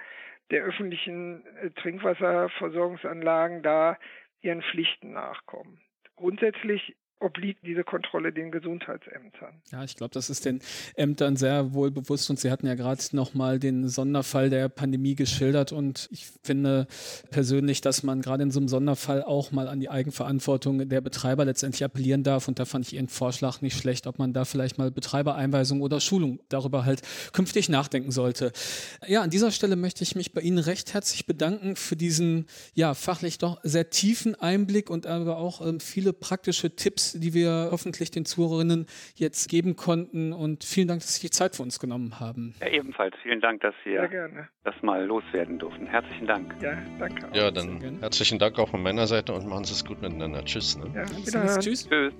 der 0.50 0.62
öffentlichen 0.62 1.44
äh, 1.56 1.70
Trinkwasserversorgungsanlagen 1.70 3.62
da 3.62 3.98
ihren 4.42 4.62
Pflichten 4.62 5.12
nachkommen. 5.12 5.80
Grundsätzlich 6.16 6.94
obliegt 7.24 7.60
diese 7.66 7.82
Kontrolle 7.82 8.32
den 8.32 8.52
Gesundheitsämtern. 8.52 9.54
Ja, 9.72 9.82
ich 9.82 9.96
glaube, 9.96 10.12
das 10.12 10.28
ist 10.30 10.44
den 10.44 10.60
Ämtern 10.94 11.36
sehr 11.36 11.72
wohl 11.72 11.90
bewusst 11.90 12.28
und 12.30 12.38
Sie 12.38 12.50
hatten 12.50 12.66
ja 12.66 12.74
gerade 12.74 12.94
nochmal 13.12 13.58
den 13.58 13.88
Sonderfall 13.88 14.50
der 14.50 14.68
Pandemie 14.68 15.14
geschildert 15.14 15.72
und 15.72 16.08
ich 16.12 16.26
finde 16.42 16.86
persönlich, 17.30 17.80
dass 17.80 18.02
man 18.02 18.20
gerade 18.20 18.42
in 18.42 18.50
so 18.50 18.60
einem 18.60 18.68
Sonderfall 18.68 19.22
auch 19.22 19.50
mal 19.50 19.68
an 19.68 19.80
die 19.80 19.88
Eigenverantwortung 19.88 20.88
der 20.88 21.00
Betreiber 21.00 21.44
letztendlich 21.44 21.82
appellieren 21.82 22.22
darf 22.22 22.46
und 22.46 22.58
da 22.58 22.66
fand 22.66 22.86
ich 22.86 22.94
Ihren 22.94 23.08
Vorschlag 23.08 23.62
nicht 23.62 23.76
schlecht, 23.76 24.06
ob 24.06 24.18
man 24.18 24.32
da 24.32 24.44
vielleicht 24.44 24.76
mal 24.78 24.90
Betreibereinweisung 24.90 25.80
oder 25.80 26.00
Schulung 26.00 26.40
darüber 26.50 26.84
halt 26.84 27.02
künftig 27.32 27.68
nachdenken 27.68 28.10
sollte. 28.10 28.52
Ja, 29.06 29.22
an 29.22 29.30
dieser 29.30 29.50
Stelle 29.50 29.76
möchte 29.76 30.04
ich 30.04 30.14
mich 30.14 30.32
bei 30.32 30.42
Ihnen 30.42 30.58
recht 30.58 30.92
herzlich 30.92 31.26
bedanken 31.26 31.76
für 31.76 31.96
diesen 31.96 32.46
ja 32.74 32.94
fachlich 32.94 33.38
doch 33.38 33.60
sehr 33.62 33.88
tiefen 33.88 34.34
Einblick 34.34 34.90
und 34.90 35.06
aber 35.06 35.38
auch 35.38 35.66
ähm, 35.66 35.80
viele 35.80 36.12
praktische 36.12 36.76
Tipps, 36.76 37.13
die 37.14 37.34
wir 37.34 37.68
hoffentlich 37.70 38.10
den 38.10 38.24
Zuhörerinnen 38.24 38.86
jetzt 39.16 39.48
geben 39.48 39.76
konnten. 39.76 40.32
Und 40.32 40.64
vielen 40.64 40.88
Dank, 40.88 41.00
dass 41.00 41.16
Sie 41.16 41.26
die 41.26 41.30
Zeit 41.30 41.56
für 41.56 41.62
uns 41.62 41.78
genommen 41.78 42.20
haben. 42.20 42.54
Ja, 42.60 42.68
ebenfalls. 42.68 43.14
Vielen 43.22 43.40
Dank, 43.40 43.60
dass 43.62 43.74
wir 43.84 44.48
das 44.64 44.74
mal 44.82 45.04
loswerden 45.04 45.58
durften. 45.58 45.86
Herzlichen 45.86 46.26
Dank. 46.26 46.54
Ja, 46.60 46.76
danke. 46.98 47.28
Auch. 47.30 47.34
Ja, 47.34 47.50
dann 47.50 47.98
herzlichen 48.00 48.38
Dank 48.38 48.58
auch 48.58 48.68
von 48.68 48.82
meiner 48.82 49.06
Seite 49.06 49.32
und 49.32 49.46
machen 49.46 49.64
Sie 49.64 49.72
es 49.72 49.84
gut 49.84 50.00
miteinander. 50.02 50.44
Tschüss. 50.44 50.78
Ne? 50.78 50.90
Ja, 50.94 51.04
Tschüss. 51.04 51.88
Tschüss. 51.88 52.14